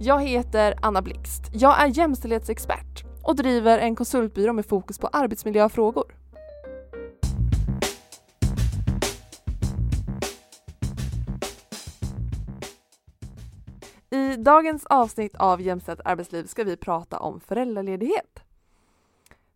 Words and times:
Jag 0.00 0.22
heter 0.22 0.74
Anna 0.82 1.02
Blixt. 1.02 1.42
Jag 1.52 1.80
är 1.82 1.86
jämställdhetsexpert 1.86 3.04
och 3.22 3.36
driver 3.36 3.78
en 3.78 3.96
konsultbyrå 3.96 4.52
med 4.52 4.66
fokus 4.66 4.98
på 4.98 5.06
arbetsmiljöfrågor. 5.06 6.14
I 14.10 14.36
dagens 14.36 14.86
avsnitt 14.86 15.36
av 15.36 15.60
Jämställt 15.60 16.00
arbetsliv 16.04 16.44
ska 16.44 16.64
vi 16.64 16.76
prata 16.76 17.18
om 17.18 17.40
föräldraledighet. 17.40 18.40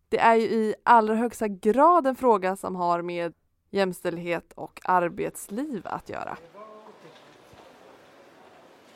Det 0.09 0.19
är 0.19 0.35
ju 0.35 0.45
i 0.47 0.75
allra 0.83 1.15
högsta 1.15 1.47
grad 1.47 2.07
en 2.07 2.15
fråga 2.15 2.55
som 2.55 2.75
har 2.75 3.01
med 3.01 3.33
jämställdhet 3.71 4.53
och 4.55 4.79
arbetsliv 4.83 5.81
att 5.85 6.09
göra. 6.09 6.37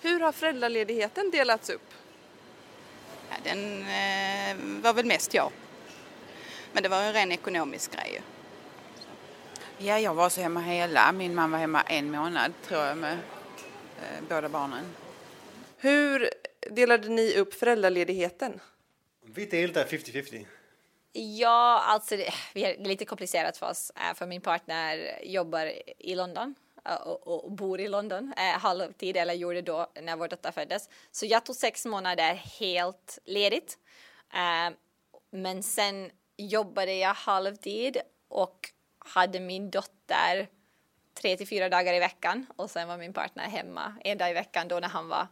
Hur 0.02 0.20
har 0.20 0.32
föräldraledigheten 0.32 1.32
delats 1.32 1.70
upp? 1.70 1.94
Ja, 3.30 3.36
den 3.44 3.82
eh, 3.82 4.82
var 4.84 4.94
väl 4.94 5.06
mest 5.06 5.34
jag. 5.34 5.52
Men 6.74 6.84
det 6.84 6.90
var 6.90 7.04
en 7.04 7.14
ren 7.14 7.32
ekonomisk 7.32 7.92
grej. 7.96 8.22
Ja, 9.78 10.00
jag 10.00 10.14
var 10.14 10.30
så 10.30 10.42
hemma 10.42 10.62
hela. 10.62 11.12
Min 11.12 11.36
man 11.36 11.52
var 11.52 11.60
hemma 11.60 11.82
en 11.82 12.12
månad 12.12 12.54
tror 12.68 12.82
jag 12.82 12.98
med 12.98 13.14
eh, 13.14 14.24
båda 14.30 14.50
barnen. 14.50 14.86
Hur 15.78 16.30
delade 16.72 17.10
ni 17.10 17.38
upp 17.38 17.54
föräldraledigheten? 17.54 18.60
Vi 19.26 19.46
delar 19.46 19.86
50-50. 19.86 20.46
Ja, 21.14 21.84
alltså 21.86 22.18
det, 22.18 22.34
det 22.54 22.66
är 22.66 22.86
lite 22.86 23.06
komplicerat 23.06 23.58
för 23.58 23.70
oss, 23.70 23.92
eh, 23.96 24.14
för 24.16 24.26
min 24.26 24.42
partner 24.42 25.20
jobbar 25.24 25.72
i 25.98 26.16
London 26.16 26.56
Eh, 26.88 26.96
och, 26.96 27.46
och 27.46 27.52
bor 27.52 27.80
i 27.80 27.88
London 27.88 28.34
eh, 28.38 28.60
halvtid, 28.60 29.18
eller 29.18 29.34
gjorde 29.34 29.62
då 29.62 29.88
när 30.02 30.16
vår 30.16 30.28
dotter 30.28 30.52
föddes. 30.52 30.90
Så 31.12 31.26
jag 31.26 31.46
tog 31.46 31.56
sex 31.56 31.86
månader 31.86 32.34
helt 32.34 33.20
ledigt. 33.26 33.78
Eh, 34.34 34.76
men 35.32 35.64
sen 35.64 36.12
jobbade 36.38 36.94
jag 36.94 37.14
halvtid 37.14 37.98
och 38.28 38.70
hade 39.00 39.40
min 39.40 39.70
dotter 39.70 40.48
tre 41.22 41.38
till 41.38 41.48
fyra 41.48 41.70
dagar 41.70 41.94
i 41.94 42.00
veckan 42.00 42.46
och 42.56 42.70
sen 42.70 42.88
var 42.88 42.98
min 42.98 43.14
partner 43.14 43.44
hemma 43.44 43.94
en 44.04 44.18
dag 44.18 44.30
i 44.30 44.34
veckan 44.34 44.68
då 44.68 44.80
när 44.80 44.88
han 44.88 45.10
var 45.10 45.28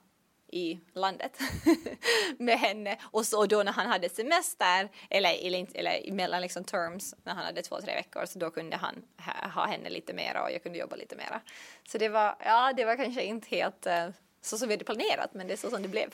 i 0.56 0.80
landet 0.94 1.40
med 2.38 2.60
henne 2.60 2.92
eh, 2.92 2.98
och 3.12 3.26
så 3.26 3.46
då 3.46 3.64
när 3.64 3.72
han 3.72 3.88
hade 3.88 4.10
semester 4.10 4.90
eller, 5.10 5.46
eller, 5.46 5.68
eller 5.74 6.12
mellan 6.12 6.42
liksom 6.42 6.64
terms 6.64 7.16
när 7.24 7.34
han 7.34 7.46
hade 7.46 7.62
två, 7.62 7.82
tre 7.82 7.96
veckor 7.96 8.26
så 8.26 8.40
då 8.40 8.50
kunde 8.50 8.78
han 8.78 8.96
ha, 9.18 9.50
ha 9.50 9.68
henne 9.68 9.90
lite 9.90 10.14
mera 10.14 10.44
och 10.44 10.52
jag 10.52 10.64
kunde 10.64 10.78
jobba 10.78 10.96
lite 10.96 11.16
mera. 11.16 11.42
Så 11.88 11.98
det 11.98 12.10
var, 12.10 12.36
ja, 12.40 12.74
det 12.78 12.86
var 12.86 12.96
kanske 12.96 13.24
inte 13.24 13.48
helt 13.50 13.88
uh, 13.88 14.10
så 14.42 14.58
som 14.58 14.68
vi 14.68 14.74
hade 14.74 14.86
planerat 14.86 15.34
men 15.34 15.48
det 15.48 15.54
är 15.54 15.58
så 15.58 15.70
som 15.70 15.82
det 15.82 15.88
blev. 15.88 16.10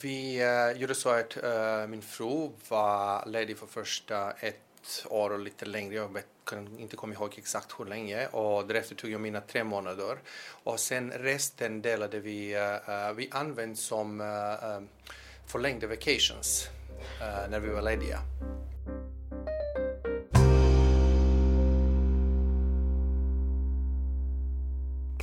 Vi 0.00 0.44
uh, 0.44 0.80
gjorde 0.80 0.94
så 0.94 1.08
att 1.08 1.36
uh, 1.36 1.86
min 1.88 2.02
fru 2.02 2.50
var 2.68 3.26
ledig 3.26 3.58
för 3.58 3.66
första 3.66 4.30
ett 4.30 4.71
år 5.08 5.30
och 5.30 5.38
lite 5.38 5.64
längre. 5.64 5.94
Jag 5.94 6.12
vet, 6.12 6.26
kan 6.44 6.78
inte 6.78 6.96
komma 6.96 7.14
ihåg 7.14 7.34
exakt 7.38 7.80
hur 7.80 7.84
länge. 7.84 8.26
Och 8.26 8.66
därefter 8.66 8.94
tog 8.94 9.10
jag 9.10 9.20
mina 9.20 9.40
tre 9.40 9.64
månader. 9.64 10.18
Och 10.64 10.80
sen 10.80 11.10
resten 11.10 11.82
delade 11.82 12.20
vi, 12.20 12.56
uh, 12.56 13.12
vi 13.16 13.28
använde 13.30 13.76
som 13.76 14.20
uh, 14.20 14.80
förlängda 15.46 15.86
vacations 15.86 16.68
uh, 17.20 17.50
när 17.50 17.60
vi 17.60 17.68
var 17.68 17.82
lediga. 17.82 18.18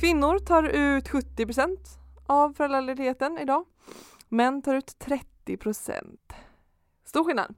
Kvinnor 0.00 0.38
tar 0.38 0.62
ut 0.62 1.08
70 1.08 1.46
av 2.26 2.52
föräldraledigheten 2.52 3.38
idag. 3.38 3.64
Män 4.28 4.62
tar 4.62 4.74
ut 4.74 4.98
30 4.98 5.58
Stor 7.04 7.24
skillnad. 7.24 7.54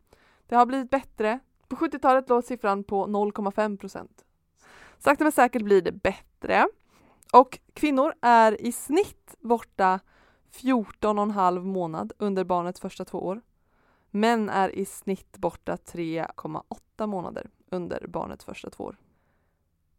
Det 0.47 0.57
har 0.57 0.67
blivit 0.67 0.91
bättre 0.91 1.41
på 1.73 1.85
70-talet 1.87 2.29
låg 2.29 2.45
siffran 2.45 2.85
på 2.85 3.07
0,5 3.07 3.77
procent. 3.77 4.25
Sakta 4.99 5.25
men 5.25 5.33
säkert 5.33 5.63
blir 5.63 5.83
det 5.83 5.93
bättre. 5.93 6.69
Och 7.33 7.59
kvinnor 7.75 8.15
är 8.21 8.61
i 8.61 8.73
snitt 8.73 9.37
borta 9.41 10.01
14,5 10.53 11.65
månad 11.65 12.13
under 12.19 12.45
barnets 12.45 12.81
första 12.81 13.05
två 13.05 13.27
år. 13.27 13.41
Män 14.11 14.49
är 14.49 14.69
i 14.69 14.85
snitt 14.85 15.39
borta 15.39 15.77
3,8 15.77 17.07
månader 17.07 17.51
under 17.71 18.07
barnets 18.07 18.45
första 18.45 18.71
två 18.71 18.85
år. 18.85 18.97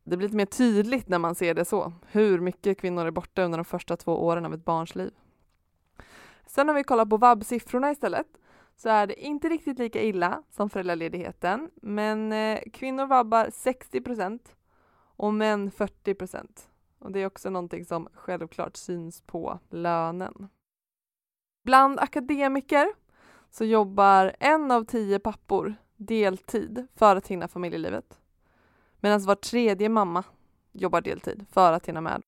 Det 0.04 0.18
blir 0.18 0.28
lite 0.28 0.38
mer 0.38 0.46
tydligt 0.46 1.08
när 1.08 1.20
man 1.20 1.36
ser 1.36 1.54
det 1.54 1.66
så, 1.66 1.94
hur 2.08 2.40
mycket 2.40 2.78
kvinnor 2.78 3.06
är 3.06 3.12
borta 3.12 3.44
under 3.44 3.58
de 3.58 3.66
första 3.66 3.98
två 3.98 4.26
åren 4.26 4.46
av 4.46 4.54
ett 4.54 4.66
barns 4.66 4.96
liv. 4.96 5.12
Sen 6.46 6.68
har 6.68 6.76
vi 6.76 6.84
kollat 6.84 7.10
på 7.10 7.18
vab-siffrorna 7.18 7.92
istället 7.92 8.28
så 8.76 8.90
är 8.90 9.08
det 9.08 9.22
inte 9.22 9.50
riktigt 9.50 9.80
lika 9.80 10.02
illa 10.02 10.44
som 10.50 10.70
föräldraledigheten, 10.70 11.72
men 11.76 12.32
eh, 12.32 12.60
kvinnor 12.74 13.06
vabbar 13.06 13.50
60 13.54 14.02
procent 14.02 14.56
och 15.16 15.34
män 15.34 15.72
40 15.72 16.16
Och 17.00 17.12
det 17.12 17.20
är 17.20 17.26
också 17.26 17.50
någonting 17.50 17.86
som 17.86 18.08
självklart 18.14 18.76
syns 18.76 19.22
på 19.22 19.60
lönen. 19.70 20.50
Bland 21.64 22.00
akademiker 22.00 22.88
så 23.50 23.66
jobbar 23.66 24.36
en 24.40 24.72
av 24.72 24.84
tio 24.86 25.20
pappor 25.20 25.76
deltid 25.98 26.88
för 26.96 27.16
att 27.16 27.28
hinna 27.28 27.48
familjelivet. 27.48 28.20
Medan 29.00 29.26
var 29.26 29.36
tredje 29.36 29.90
mamma 29.90 30.24
jobbar 30.72 31.02
deltid 31.02 31.46
för 31.52 31.74
att 31.74 31.88
hinna 31.88 32.02
med 32.02 32.22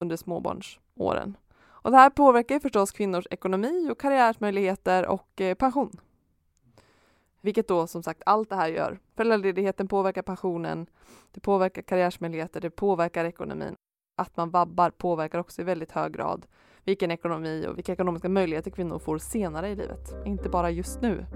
under 0.00 0.16
småbarnsåren. 0.16 1.36
Och 1.82 1.90
det 1.90 1.96
här 1.96 2.10
påverkar 2.10 2.58
förstås 2.58 2.92
kvinnors 2.92 3.26
ekonomi 3.30 3.88
och 3.90 4.00
karriärmöjligheter 4.00 5.06
och 5.06 5.40
eh, 5.40 5.54
pension. 5.54 6.00
Vilket 7.40 7.68
då 7.68 7.86
som 7.86 8.02
sagt 8.02 8.22
allt 8.26 8.50
det 8.50 8.56
här 8.56 8.68
gör. 8.68 8.98
Föräldraledigheten 9.16 9.88
påverkar 9.88 10.22
pensionen, 10.22 10.86
det 11.32 11.40
påverkar 11.40 11.82
karriärsmöjligheter, 11.82 12.60
det 12.60 12.70
påverkar 12.70 13.24
ekonomin. 13.24 13.74
Att 14.16 14.36
man 14.36 14.50
vabbar 14.50 14.90
påverkar 14.90 15.38
också 15.38 15.60
i 15.60 15.64
väldigt 15.64 15.92
hög 15.92 16.12
grad 16.12 16.46
vilken 16.84 17.10
ekonomi 17.10 17.66
och 17.68 17.78
vilka 17.78 17.92
ekonomiska 17.92 18.28
möjligheter 18.28 18.70
kvinnor 18.70 18.98
får 18.98 19.18
senare 19.18 19.68
i 19.68 19.76
livet, 19.76 20.26
inte 20.26 20.48
bara 20.48 20.70
just 20.70 21.00
nu. 21.00 21.26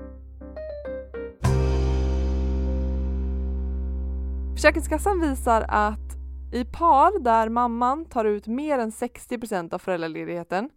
Försäkringskassan 4.54 5.20
visar 5.20 5.64
att 5.68 6.16
i 6.52 6.64
par 6.64 7.18
där 7.18 7.48
mamman 7.48 8.04
tar 8.04 8.24
ut 8.24 8.46
mer 8.46 8.78
än 8.78 8.92
60 8.92 9.38
procent 9.38 9.72
av 9.72 9.78
föräldraledigheten 9.78 10.70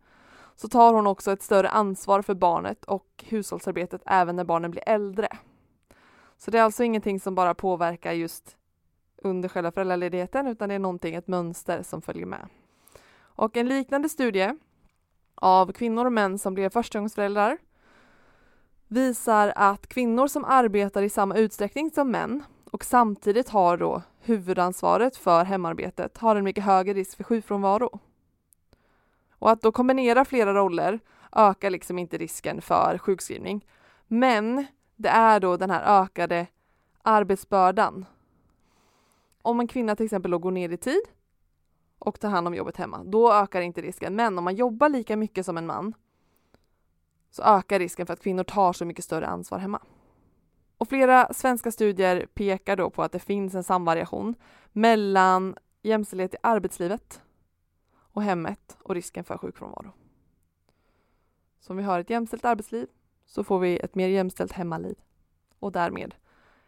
så 0.56 0.68
tar 0.68 0.94
hon 0.94 1.08
också 1.08 1.32
ett 1.32 1.42
större 1.42 1.70
ansvar 1.70 2.22
för 2.22 2.34
barnet 2.34 2.86
och 2.86 3.24
hushållsarbetet 3.28 4.02
även 4.06 4.36
när 4.36 4.44
barnen 4.44 4.72
blir 4.72 4.84
äldre. 4.90 5.28
Så 6.38 6.52
det 6.52 6.60
är 6.60 6.64
alltså 6.64 6.84
ingenting 6.84 7.20
som 7.20 7.36
bara 7.36 7.54
påverkar 7.54 8.14
just 8.14 8.58
under 9.18 9.50
själva 9.50 9.72
föräldraledigheten 9.72 10.48
utan 10.48 10.70
det 10.70 10.76
är 10.76 10.80
någonting, 10.80 11.16
ett 11.16 11.28
mönster 11.28 11.84
som 11.84 12.02
följer 12.02 12.26
med. 12.26 12.48
Och 13.20 13.58
en 13.58 13.68
liknande 13.68 14.10
studie 14.10 14.54
av 15.36 15.72
kvinnor 15.72 16.06
och 16.06 16.14
män 16.14 16.40
som 16.40 16.54
blev 16.54 16.70
förstagångsföräldrar 16.70 17.58
visar 18.88 19.54
att 19.56 19.88
kvinnor 19.88 20.28
som 20.28 20.46
arbetar 20.46 21.04
i 21.04 21.10
samma 21.10 21.36
utsträckning 21.36 21.92
som 21.92 22.12
män 22.12 22.44
och 22.72 22.86
samtidigt 22.86 23.50
har 23.50 23.78
då 23.78 24.02
huvudansvaret 24.20 25.18
för 25.18 25.46
hemarbetet 25.46 26.18
har 26.18 26.36
en 26.36 26.44
mycket 26.44 26.64
högre 26.64 26.94
risk 26.94 27.18
för 27.18 27.24
sjukfrånvaro. 27.24 28.00
Och 29.32 29.52
att 29.52 29.62
då 29.62 29.72
kombinera 29.72 30.26
flera 30.26 30.54
roller 30.54 31.00
ökar 31.32 31.70
liksom 31.70 32.00
inte 32.00 32.18
risken 32.18 32.62
för 32.62 32.98
sjukskrivning. 32.98 33.66
Men 34.08 34.66
det 34.96 35.10
är 35.10 35.40
då 35.40 35.58
den 35.58 35.70
här 35.70 36.02
ökade 36.04 36.48
arbetsbördan. 37.02 38.06
Om 39.42 39.60
en 39.60 39.68
kvinna 39.68 39.96
till 39.96 40.06
exempel 40.06 40.38
går 40.38 40.52
ner 40.52 40.70
i 40.70 40.78
tid 40.78 41.02
och 42.00 42.20
tar 42.20 42.30
hand 42.30 42.48
om 42.48 42.56
jobbet 42.56 42.78
hemma, 42.78 43.04
då 43.04 43.34
ökar 43.34 43.62
inte 43.62 43.82
risken. 43.82 44.16
Men 44.16 44.38
om 44.38 44.44
man 44.44 44.56
jobbar 44.56 44.90
lika 44.90 45.18
mycket 45.18 45.46
som 45.46 45.58
en 45.58 45.66
man 45.66 45.94
så 47.32 47.44
ökar 47.44 47.80
risken 47.80 48.06
för 48.06 48.14
att 48.14 48.22
kvinnor 48.22 48.44
tar 48.44 48.74
så 48.74 48.86
mycket 48.86 49.06
större 49.06 49.28
ansvar 49.28 49.60
hemma. 49.60 49.82
Och 50.80 50.90
flera 50.90 51.34
svenska 51.34 51.72
studier 51.72 52.26
pekar 52.34 52.76
då 52.76 52.90
på 52.90 53.04
att 53.04 53.12
det 53.12 53.20
finns 53.20 53.56
en 53.56 53.64
samvariation 53.64 54.36
mellan 54.72 55.56
jämställdhet 55.82 56.34
i 56.34 56.38
arbetslivet 56.44 57.22
och 57.98 58.24
hemmet 58.24 58.78
och 58.84 58.96
risken 58.96 59.24
för 59.24 59.38
sjukfrånvaro. 59.38 59.92
Så 61.60 61.74
om 61.74 61.78
vi 61.78 61.84
har 61.84 62.00
ett 62.00 62.10
jämställt 62.10 62.46
arbetsliv 62.46 62.88
så 63.26 63.44
får 63.44 63.60
vi 63.60 63.78
ett 63.78 63.96
mer 63.96 64.08
jämställt 64.08 64.52
hemmaliv 64.52 64.96
och 65.60 65.72
därmed 65.72 66.16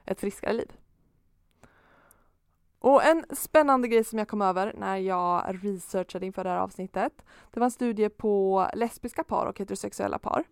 ett 0.05 0.19
friskare 0.19 0.53
liv. 0.53 0.71
Och 2.79 3.03
en 3.03 3.25
spännande 3.29 3.87
grej 3.87 4.03
som 4.03 4.19
jag 4.19 4.27
kom 4.27 4.41
över 4.41 4.73
när 4.77 4.97
jag 4.97 5.59
researchade 5.63 6.25
inför 6.25 6.43
det 6.43 6.49
här 6.49 6.57
avsnittet, 6.57 7.25
det 7.51 7.59
var 7.59 7.65
en 7.65 7.71
studie 7.71 8.09
på 8.09 8.67
lesbiska 8.73 9.23
par 9.23 9.45
och 9.45 9.59
heterosexuella 9.59 10.19
par 10.19 10.43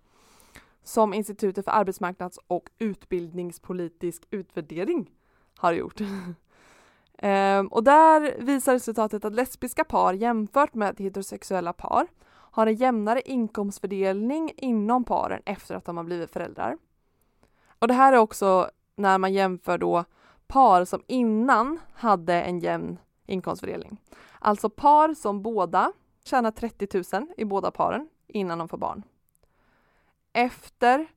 som 0.84 1.14
Institutet 1.14 1.66
för 1.66 1.72
arbetsmarknads 1.72 2.40
och 2.48 2.70
utbildningspolitisk 2.78 4.24
utvärdering 4.32 5.12
har 5.58 5.74
gjort. 5.74 6.02
ehm, 7.18 7.68
och 7.68 7.84
där 7.84 8.36
visar 8.40 8.74
resultatet 8.74 9.26
att 9.26 9.34
lesbiska 9.34 9.84
par 9.84 10.14
jämfört 10.14 10.74
med 10.74 11.00
heterosexuella 11.00 11.74
par 11.74 12.08
har 12.52 12.68
en 12.68 12.76
jämnare 12.76 13.22
inkomstfördelning 13.22 14.52
inom 14.58 15.04
paren 15.04 15.42
efter 15.46 15.76
att 15.76 15.86
de 15.86 15.98
har 15.98 16.04
blivit 16.04 16.32
föräldrar. 16.32 16.78
Och 17.80 17.88
det 17.88 17.94
här 17.94 18.14
är 18.14 18.18
också 18.18 18.70
när 18.96 19.18
man 19.18 19.34
jämför 19.34 19.78
då 19.78 20.06
par 20.48 20.86
som 20.86 21.04
innan 21.08 21.80
hade 21.94 22.42
en 22.42 22.60
jämn 22.60 22.98
inkomstfördelning. 23.26 23.98
Alltså 24.40 24.70
par 24.70 25.14
som 25.14 25.42
båda 25.42 25.92
tjänar 26.24 26.52
30 26.52 27.18
000 27.18 27.28
i 27.38 27.46
båda 27.46 27.72
paren 27.72 28.10
innan 28.28 28.58
de 28.58 28.70
får 28.70 28.78
barn. 28.78 29.04
Efter 30.34 31.08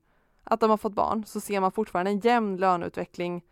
att 0.45 0.61
de 0.61 0.71
har 0.71 0.77
fått 0.77 0.95
barn 0.95 1.25
så 1.25 1.41
ser 1.41 1.61
man 1.61 1.73
fortfarande 1.73 2.11
en 2.11 2.21
jämn 2.21 2.57
löneutveckling 2.57 3.45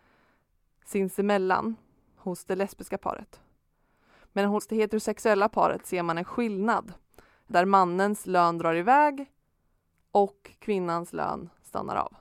sinsemellan 0.85 1.75
hos 2.15 2.45
det 2.45 2.55
lesbiska 2.55 2.97
paret. 2.97 3.41
Men 4.33 4.45
hos 4.45 4.67
det 4.67 4.75
heterosexuella 4.75 5.49
paret 5.49 5.85
ser 5.85 6.03
man 6.03 6.17
en 6.17 6.25
skillnad 6.25 6.93
där 7.47 7.65
mannens 7.65 8.25
lön 8.25 8.57
drar 8.57 8.75
iväg 8.75 9.31
och 10.11 10.51
kvinnans 10.59 11.13
lön 11.13 11.49
stannar 11.63 11.95
av. 11.95 12.15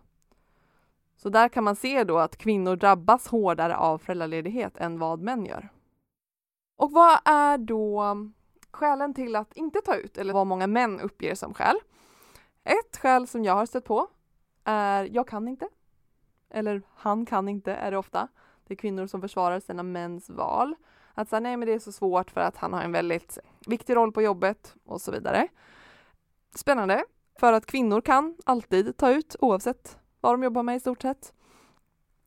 Så 1.17 1.29
där 1.29 1.49
kan 1.49 1.65
man 1.65 1.77
se 1.77 2.05
då 2.05 2.19
att 2.19 2.37
kvinnor 2.37 2.77
drabbas 2.77 3.29
hårdare 3.29 3.77
av 3.77 3.99
föräldraledighet 3.99 4.77
än 4.77 4.99
vad 4.99 5.21
män 5.21 5.47
gör. 5.47 5.69
Och 6.77 6.93
vad 6.93 7.19
är 7.25 7.59
då 7.59 8.17
skälen 8.71 9.15
till 9.15 9.37
att 9.37 9.57
inte 9.57 9.81
ta 9.81 9.97
ut 9.97 10.19
eller 10.19 10.35
vad 10.35 10.47
många 10.47 10.67
män 10.67 11.01
uppger 11.01 11.35
som 11.35 11.55
skäl? 11.55 11.77
Ett 12.65 12.97
skäl 12.97 13.27
som 13.27 13.45
jag 13.45 13.55
har 13.55 13.67
stött 13.67 13.85
på 13.85 14.09
är 14.65 15.09
jag 15.13 15.29
kan 15.29 15.49
inte. 15.49 15.69
Eller 16.51 16.83
han 16.95 17.27
kan 17.27 17.49
inte 17.49 17.73
är 17.73 17.91
det 17.91 17.99
ofta. 17.99 18.29
Det 18.67 18.75
är 18.75 18.77
kvinnor 18.77 19.07
som 19.07 19.21
försvarar 19.21 19.61
sina 19.61 19.83
mäns 19.83 20.31
val. 20.31 20.75
Att 21.15 21.29
säga 21.29 21.41
nej 21.41 21.57
men 21.57 21.69
det 21.69 21.75
är 21.75 21.79
så 21.79 21.93
svårt 21.93 22.31
för 22.31 22.41
att 22.41 22.57
han 22.57 22.73
har 22.73 22.83
en 22.83 22.93
väldigt 22.93 23.39
viktig 23.67 23.97
roll 23.97 24.13
på 24.13 24.23
jobbet 24.23 24.75
och 24.85 25.01
så 25.01 25.13
vidare. 25.13 25.49
Spännande, 26.55 27.05
för 27.39 27.53
att 27.53 27.67
kvinnor 27.67 28.01
kan 28.01 28.37
alltid 28.45 28.97
ta 28.97 29.11
ut 29.11 29.37
oavsett 29.41 29.99
vad 30.21 30.35
de 30.35 30.43
jobbar 30.43 30.63
med 30.63 30.77
i 30.77 30.81
stort 30.81 31.03
sett. 31.03 31.33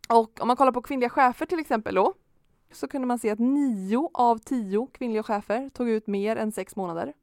Och 0.10 0.42
om 0.42 0.48
man 0.48 0.58
kollar 0.58 0.72
på 0.72 0.82
kvinnliga 0.82 1.10
chefer 1.10 1.46
till 1.46 1.60
exempel 1.60 1.96
då, 1.96 2.14
så 2.72 2.88
kunde 2.88 3.08
man 3.08 3.20
se 3.20 3.30
att 3.30 3.40
nio 3.40 4.10
av 4.14 4.38
tio 4.38 4.88
kvinnliga 4.94 5.24
chefer 5.24 5.70
tog 5.70 5.90
ut 5.90 6.08
mer 6.08 6.36
än 6.36 6.52
sex 6.52 6.76
månader. 6.76 7.14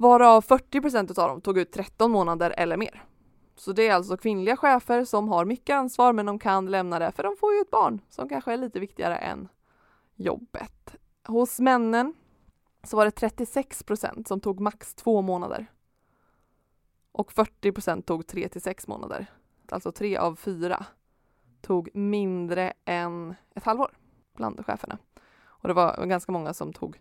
Varav 0.00 0.40
40 0.40 0.80
procent 0.80 1.18
av 1.18 1.28
dem 1.28 1.40
tog 1.40 1.58
ut 1.58 1.72
13 1.72 2.10
månader 2.10 2.54
eller 2.56 2.76
mer. 2.76 3.04
Så 3.56 3.72
det 3.72 3.88
är 3.88 3.94
alltså 3.94 4.16
kvinnliga 4.16 4.56
chefer 4.56 5.04
som 5.04 5.28
har 5.28 5.44
mycket 5.44 5.74
ansvar 5.74 6.12
men 6.12 6.26
de 6.26 6.38
kan 6.38 6.70
lämna 6.70 6.98
det 6.98 7.12
för 7.12 7.22
de 7.22 7.36
får 7.36 7.54
ju 7.54 7.60
ett 7.60 7.70
barn 7.70 8.00
som 8.08 8.28
kanske 8.28 8.52
är 8.52 8.56
lite 8.56 8.80
viktigare 8.80 9.16
än 9.16 9.48
jobbet. 10.14 10.96
Hos 11.26 11.58
männen 11.58 12.14
så 12.82 12.96
var 12.96 13.04
det 13.04 13.10
36 13.10 13.82
procent 13.82 14.28
som 14.28 14.40
tog 14.40 14.60
max 14.60 14.94
två 14.94 15.22
månader. 15.22 15.66
Och 17.12 17.32
40 17.32 17.72
procent 17.72 18.06
tog 18.06 18.26
tre 18.26 18.48
till 18.48 18.62
sex 18.62 18.88
månader. 18.88 19.26
Alltså 19.68 19.92
tre 19.92 20.16
av 20.16 20.36
fyra 20.36 20.86
tog 21.60 21.90
mindre 21.94 22.72
än 22.84 23.34
ett 23.54 23.64
halvår 23.64 23.90
bland 24.36 24.66
cheferna. 24.66 24.98
Och 25.42 25.68
det 25.68 25.74
var 25.74 26.06
ganska 26.06 26.32
många 26.32 26.54
som 26.54 26.72
tog 26.72 27.00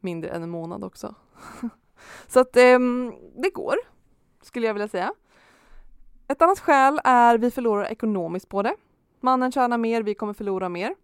mindre 0.00 0.30
än 0.30 0.42
en 0.42 0.50
månad 0.50 0.84
också. 0.84 1.14
Så 2.26 2.40
att 2.40 2.56
eh, 2.56 2.78
det 3.42 3.50
går, 3.54 3.76
skulle 4.42 4.66
jag 4.66 4.74
vilja 4.74 4.88
säga. 4.88 5.12
Ett 6.28 6.42
annat 6.42 6.60
skäl 6.60 7.00
är 7.04 7.38
vi 7.38 7.50
förlorar 7.50 7.84
ekonomiskt 7.84 8.48
på 8.48 8.62
det. 8.62 8.74
Mannen 9.20 9.52
tjänar 9.52 9.78
mer, 9.78 10.02
vi 10.02 10.14
kommer 10.14 10.32
förlora 10.32 10.68
mer. 10.68 10.94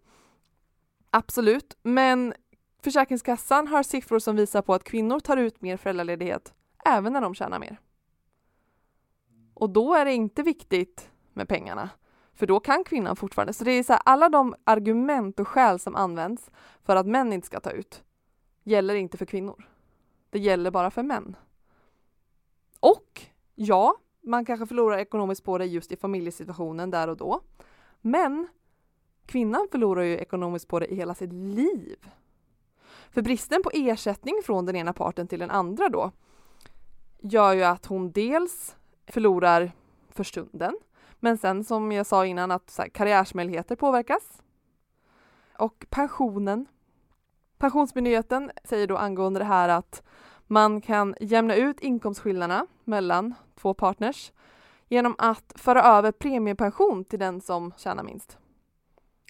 Absolut, 1.11 1.77
men 1.83 2.33
Försäkringskassan 2.85 3.67
har 3.67 3.83
siffror 3.83 4.19
som 4.19 4.35
visar 4.35 4.61
på 4.61 4.73
att 4.73 4.83
kvinnor 4.83 5.19
tar 5.19 5.37
ut 5.37 5.61
mer 5.61 5.77
föräldraledighet 5.77 6.53
även 6.85 7.13
när 7.13 7.21
de 7.21 7.35
tjänar 7.35 7.59
mer. 7.59 7.79
Och 9.53 9.69
då 9.69 9.93
är 9.93 10.05
det 10.05 10.13
inte 10.13 10.43
viktigt 10.43 11.09
med 11.33 11.47
pengarna, 11.47 11.89
för 12.33 12.47
då 12.47 12.59
kan 12.59 12.83
kvinnan 12.83 13.15
fortfarande. 13.15 13.53
Så 13.53 13.63
det 13.63 13.71
är 13.71 13.83
så 13.83 13.93
här, 13.93 14.01
alla 14.05 14.29
de 14.29 14.55
argument 14.63 15.39
och 15.39 15.47
skäl 15.47 15.79
som 15.79 15.95
används 15.95 16.51
för 16.83 16.95
att 16.95 17.07
män 17.07 17.33
inte 17.33 17.47
ska 17.47 17.59
ta 17.59 17.71
ut 17.71 18.03
gäller 18.63 18.95
inte 18.95 19.17
för 19.17 19.25
kvinnor. 19.25 19.67
Det 20.35 20.39
gäller 20.39 20.71
bara 20.71 20.91
för 20.91 21.03
män. 21.03 21.35
Och 22.79 23.21
ja, 23.55 23.95
man 24.21 24.45
kanske 24.45 24.65
förlorar 24.65 24.97
ekonomiskt 24.97 25.43
på 25.43 25.57
det 25.57 25.65
just 25.65 25.91
i 25.91 25.95
familjesituationen 25.95 26.91
där 26.91 27.07
och 27.07 27.17
då. 27.17 27.41
Men 28.01 28.47
kvinnan 29.25 29.67
förlorar 29.71 30.03
ju 30.03 30.17
ekonomiskt 30.17 30.67
på 30.67 30.79
det 30.79 30.87
i 30.87 30.95
hela 30.95 31.15
sitt 31.15 31.33
liv. 31.33 31.95
För 33.09 33.21
bristen 33.21 33.63
på 33.63 33.71
ersättning 33.73 34.41
från 34.43 34.65
den 34.65 34.75
ena 34.75 34.93
parten 34.93 35.27
till 35.27 35.39
den 35.39 35.51
andra 35.51 35.89
då 35.89 36.11
gör 37.19 37.53
ju 37.53 37.63
att 37.63 37.85
hon 37.85 38.11
dels 38.11 38.75
förlorar 39.07 39.71
för 40.09 40.23
stunden, 40.23 40.77
men 41.19 41.37
sen 41.37 41.63
som 41.63 41.91
jag 41.91 42.05
sa 42.05 42.25
innan 42.25 42.51
att 42.51 42.69
så 42.69 42.81
här, 42.81 42.89
karriärsmöjligheter 42.89 43.75
påverkas. 43.75 44.41
Och 45.57 45.85
pensionen. 45.89 46.67
Pensionsmyndigheten 47.57 48.51
säger 48.63 48.87
då 48.87 48.97
angående 48.97 49.39
det 49.39 49.45
här 49.45 49.69
att 49.69 50.03
man 50.47 50.81
kan 50.81 51.15
jämna 51.19 51.55
ut 51.55 51.79
inkomstskillnaderna 51.79 52.67
mellan 52.83 53.33
två 53.55 53.73
partners 53.73 54.31
genom 54.89 55.15
att 55.17 55.53
föra 55.55 55.83
över 55.83 56.11
premiepension 56.11 57.05
till 57.05 57.19
den 57.19 57.41
som 57.41 57.73
tjänar 57.77 58.03
minst 58.03 58.37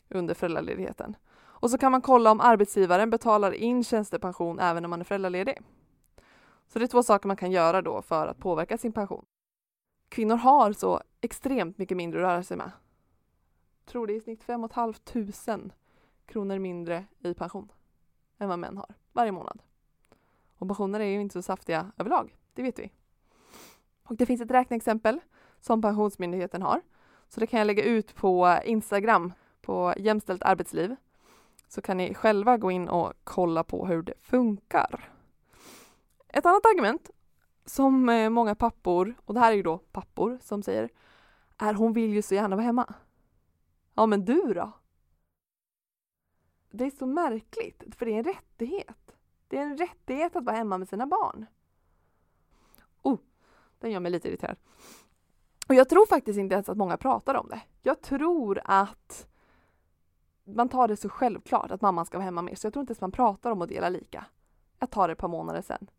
under 0.09 0.33
föräldraledigheten. 0.33 1.15
Och 1.37 1.71
så 1.71 1.77
kan 1.77 1.91
man 1.91 2.01
kolla 2.01 2.31
om 2.31 2.41
arbetsgivaren 2.41 3.09
betalar 3.09 3.51
in 3.51 3.83
tjänstepension 3.83 4.59
även 4.59 4.85
om 4.85 4.89
man 4.89 4.99
är 4.99 5.05
föräldraledig. 5.05 5.61
Så 6.67 6.79
det 6.79 6.85
är 6.85 6.87
två 6.87 7.03
saker 7.03 7.27
man 7.27 7.37
kan 7.37 7.51
göra 7.51 7.81
då 7.81 8.01
för 8.01 8.27
att 8.27 8.37
påverka 8.37 8.77
sin 8.77 8.91
pension. 8.91 9.25
Kvinnor 10.09 10.35
har 10.35 10.73
så 10.73 11.01
extremt 11.21 11.77
mycket 11.77 11.97
mindre 11.97 12.19
att 12.19 12.31
röra 12.31 12.43
sig 12.43 12.57
med. 12.57 12.71
Jag 13.79 13.91
tror 13.91 14.07
det 14.07 14.13
är 14.13 14.17
i 14.17 14.21
snitt 14.21 14.43
5 14.43 14.69
500 14.69 15.69
kronor 16.25 16.59
mindre 16.59 17.05
i 17.19 17.33
pension 17.33 17.71
än 18.37 18.49
vad 18.49 18.59
män 18.59 18.77
har 18.77 18.95
varje 19.13 19.31
månad. 19.31 19.61
Och 20.57 20.67
pensioner 20.67 20.99
är 20.99 21.05
ju 21.05 21.21
inte 21.21 21.33
så 21.33 21.41
saftiga 21.41 21.91
överlag, 21.97 22.37
det 22.53 22.63
vet 22.63 22.79
vi. 22.79 22.91
Och 24.03 24.15
det 24.15 24.25
finns 24.25 24.41
ett 24.41 24.51
räkneexempel 24.51 25.19
som 25.61 25.81
Pensionsmyndigheten 25.81 26.61
har. 26.61 26.81
Så 27.27 27.39
det 27.39 27.47
kan 27.47 27.59
jag 27.59 27.67
lägga 27.67 27.83
ut 27.83 28.15
på 28.15 28.59
Instagram 28.65 29.33
på 29.61 29.93
Jämställt 29.97 30.43
arbetsliv. 30.43 30.95
Så 31.67 31.81
kan 31.81 31.97
ni 31.97 32.13
själva 32.13 32.57
gå 32.57 32.71
in 32.71 32.89
och 32.89 33.13
kolla 33.23 33.63
på 33.63 33.87
hur 33.87 34.01
det 34.01 34.13
funkar. 34.21 35.09
Ett 36.27 36.45
annat 36.45 36.65
argument 36.65 37.09
som 37.65 38.09
eh, 38.09 38.29
många 38.29 38.55
pappor, 38.55 39.15
och 39.25 39.33
det 39.33 39.39
här 39.39 39.51
är 39.51 39.55
ju 39.55 39.63
då 39.63 39.77
pappor 39.77 40.39
som 40.41 40.63
säger, 40.63 40.89
är 41.57 41.73
hon 41.73 41.93
vill 41.93 42.13
ju 42.13 42.21
så 42.21 42.35
gärna 42.35 42.55
vara 42.55 42.65
hemma. 42.65 42.93
Ja 43.93 44.05
men 44.05 44.25
du 44.25 44.53
då? 44.53 44.71
Det 46.75 46.85
är 46.85 46.91
så 46.91 47.05
märkligt, 47.05 47.83
för 47.95 48.05
det 48.05 48.11
är 48.11 48.17
en 48.17 48.23
rättighet. 48.23 49.15
Det 49.47 49.57
är 49.57 49.61
en 49.61 49.77
rättighet 49.77 50.35
att 50.35 50.43
vara 50.43 50.55
hemma 50.55 50.77
med 50.77 50.89
sina 50.89 51.07
barn. 51.07 51.45
Oh, 53.01 53.19
den 53.79 53.91
gör 53.91 53.99
mig 53.99 54.11
lite 54.11 54.27
irriterad. 54.27 54.57
Och 55.67 55.75
jag 55.75 55.89
tror 55.89 56.05
faktiskt 56.05 56.39
inte 56.39 56.53
ens 56.53 56.69
att 56.69 56.77
många 56.77 56.97
pratar 56.97 57.35
om 57.35 57.49
det. 57.49 57.61
Jag 57.83 58.01
tror 58.01 58.61
att 58.63 59.27
man 60.43 60.69
tar 60.69 60.87
det 60.87 60.97
så 60.97 61.09
självklart 61.09 61.71
att 61.71 61.81
mamman 61.81 62.05
ska 62.05 62.17
vara 62.17 62.25
hemma 62.25 62.41
mer 62.41 62.55
så 62.55 62.67
jag 62.67 62.73
tror 62.73 62.81
inte 62.81 62.91
ens 62.91 63.01
man 63.01 63.11
pratar 63.11 63.51
om 63.51 63.61
att 63.61 63.69
dela 63.69 63.89
lika. 63.89 64.25
Jag 64.79 64.91
tar 64.91 65.07
det 65.07 65.11
ett 65.11 65.19
par 65.19 65.27
månader 65.27 65.61
sen. 65.61 65.89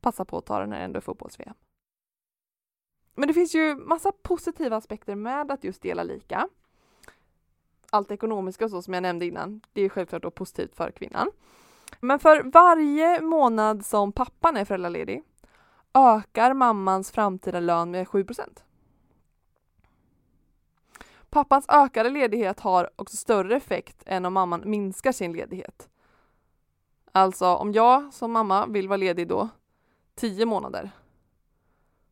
Passa 0.00 0.24
på 0.24 0.38
att 0.38 0.46
ta 0.46 0.60
det 0.60 0.66
när 0.66 0.78
det 0.78 0.84
ändå 0.84 0.96
är 0.96 1.00
fotbolls-VM. 1.00 1.54
Men 3.14 3.28
det 3.28 3.34
finns 3.34 3.54
ju 3.54 3.74
massa 3.76 4.12
positiva 4.12 4.76
aspekter 4.76 5.14
med 5.14 5.50
att 5.50 5.64
just 5.64 5.82
dela 5.82 6.02
lika. 6.02 6.48
Allt 7.90 8.10
ekonomiska 8.10 8.68
så 8.68 8.82
som 8.82 8.94
jag 8.94 9.02
nämnde 9.02 9.26
innan, 9.26 9.60
det 9.72 9.82
är 9.82 9.88
självklart 9.88 10.22
då 10.22 10.30
positivt 10.30 10.76
för 10.76 10.90
kvinnan. 10.90 11.30
Men 12.00 12.18
för 12.18 12.42
varje 12.42 13.20
månad 13.20 13.86
som 13.86 14.12
pappan 14.12 14.56
är 14.56 14.64
föräldraledig 14.64 15.22
ökar 15.94 16.54
mammans 16.54 17.10
framtida 17.10 17.60
lön 17.60 17.90
med 17.90 18.06
7% 18.06 18.62
Pappans 21.30 21.66
ökade 21.68 22.10
ledighet 22.10 22.60
har 22.60 22.90
också 22.96 23.16
större 23.16 23.56
effekt 23.56 24.02
än 24.06 24.24
om 24.24 24.32
mamman 24.32 24.62
minskar 24.64 25.12
sin 25.12 25.32
ledighet. 25.32 25.88
Alltså 27.12 27.46
om 27.46 27.72
jag 27.72 28.14
som 28.14 28.32
mamma 28.32 28.66
vill 28.66 28.88
vara 28.88 28.96
ledig 28.96 29.28
då 29.28 29.48
10 30.14 30.46
månader 30.46 30.90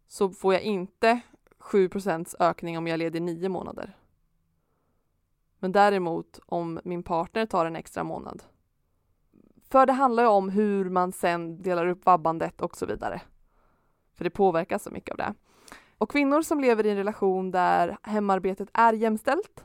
så 0.09 0.31
får 0.31 0.55
jag 0.55 0.63
inte 0.63 1.21
7% 1.59 2.35
ökning 2.39 2.79
om 2.79 2.87
jag 2.87 2.95
är 2.95 2.99
ledig 2.99 3.23
9 3.23 3.49
månader. 3.49 3.97
Men 5.59 5.73
däremot 5.73 6.41
om 6.47 6.81
min 6.85 7.03
partner 7.03 7.47
tar 7.47 7.67
en 7.67 7.77
extra 7.77 8.05
månad. 8.05 8.43
För 9.71 9.87
det 9.87 9.93
handlar 9.93 10.23
ju 10.23 10.29
om 10.29 10.49
hur 10.49 10.91
man 10.91 11.13
sen 11.13 11.63
delar 11.63 11.87
upp 11.87 12.07
vabbandet 12.07 12.61
och 12.61 12.77
så 12.77 12.87
vidare. 12.87 13.21
För 14.15 14.25
det 14.25 14.31
påverkas 14.31 14.83
så 14.83 14.91
mycket 14.91 15.11
av 15.11 15.17
det. 15.17 15.35
Och 15.99 16.11
kvinnor 16.11 16.43
som 16.43 16.61
lever 16.61 16.87
i 16.87 16.91
en 16.91 16.97
relation 16.97 17.51
där 17.51 17.99
hemarbetet 18.03 18.69
är 18.73 18.93
jämställt 18.93 19.65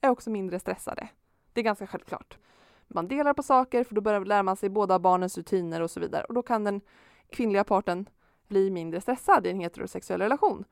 är 0.00 0.08
också 0.08 0.30
mindre 0.30 0.58
stressade. 0.58 1.08
Det 1.52 1.60
är 1.60 1.64
ganska 1.64 1.86
självklart. 1.86 2.38
man 2.88 3.08
delar 3.08 3.34
på 3.34 3.42
saker 3.42 3.84
för 3.84 3.94
då 3.94 4.00
börjar 4.00 4.24
lära 4.24 4.42
man 4.42 4.56
sig 4.56 4.68
båda 4.68 4.98
barnens 4.98 5.38
rutiner 5.38 5.80
och 5.80 5.90
så 5.90 6.00
vidare 6.00 6.24
och 6.24 6.34
då 6.34 6.42
kan 6.42 6.64
den 6.64 6.80
kvinnliga 7.30 7.64
parten 7.64 8.08
bli 8.48 8.70
mindre 8.70 9.00
stressad 9.00 9.46
i 9.46 9.50
en 9.50 9.60
heterosexuell 9.60 10.20
relation. 10.20 10.64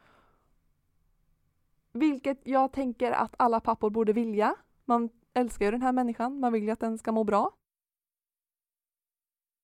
Vilket 1.92 2.38
jag 2.44 2.72
tänker 2.72 3.12
att 3.12 3.34
alla 3.38 3.60
pappor 3.60 3.90
borde 3.90 4.12
vilja. 4.12 4.54
Man 4.84 5.10
älskar 5.34 5.64
ju 5.64 5.70
den 5.70 5.82
här 5.82 5.92
människan, 5.92 6.40
man 6.40 6.52
vill 6.52 6.62
ju 6.62 6.70
att 6.70 6.80
den 6.80 6.98
ska 6.98 7.12
må 7.12 7.24
bra. 7.24 7.52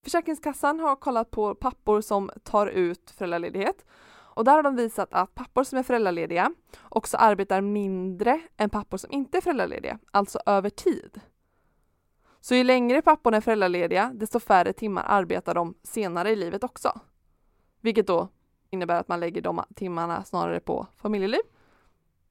Försäkringskassan 0.05 0.81
har 0.81 0.97
kollat 0.97 1.31
på 1.31 1.55
pappor 1.55 2.01
som 2.01 2.31
tar 2.43 2.67
ut 2.67 3.11
föräldraledighet 3.11 3.87
och 4.37 4.45
där 4.45 4.53
har 4.53 4.63
de 4.63 4.77
visat 4.77 5.09
att 5.13 5.35
pappor 5.35 5.65
som 5.65 5.79
är 5.79 5.83
föräldralediga 5.83 6.55
också 6.83 7.17
arbetar 7.17 7.61
mindre 7.61 8.41
än 8.57 8.71
pappor 8.71 8.97
som 8.97 9.13
inte 9.13 9.39
är 9.39 9.41
föräldralediga, 9.41 9.99
alltså 10.11 10.39
över 10.47 10.71
tid. 10.71 11.21
Så 12.41 12.55
ju 12.55 12.65
längre 12.65 13.03
papporna 13.03 13.37
är 13.37 13.41
föräldralediga, 13.41 14.11
desto 14.15 14.41
färre 14.41 14.73
timmar 14.73 15.05
arbetar 15.09 15.55
de 15.55 15.75
senare 15.83 16.31
i 16.31 16.37
livet 16.37 16.65
också. 16.65 17.01
Vilket 17.81 18.07
då 18.07 18.29
innebär 18.71 19.01
att 19.01 19.09
man 19.09 19.21
lägger 19.21 19.43
de 19.43 19.65
timmarna 19.75 20.25
snarare 20.25 20.61
på 20.61 20.87
familjeliv 20.97 21.41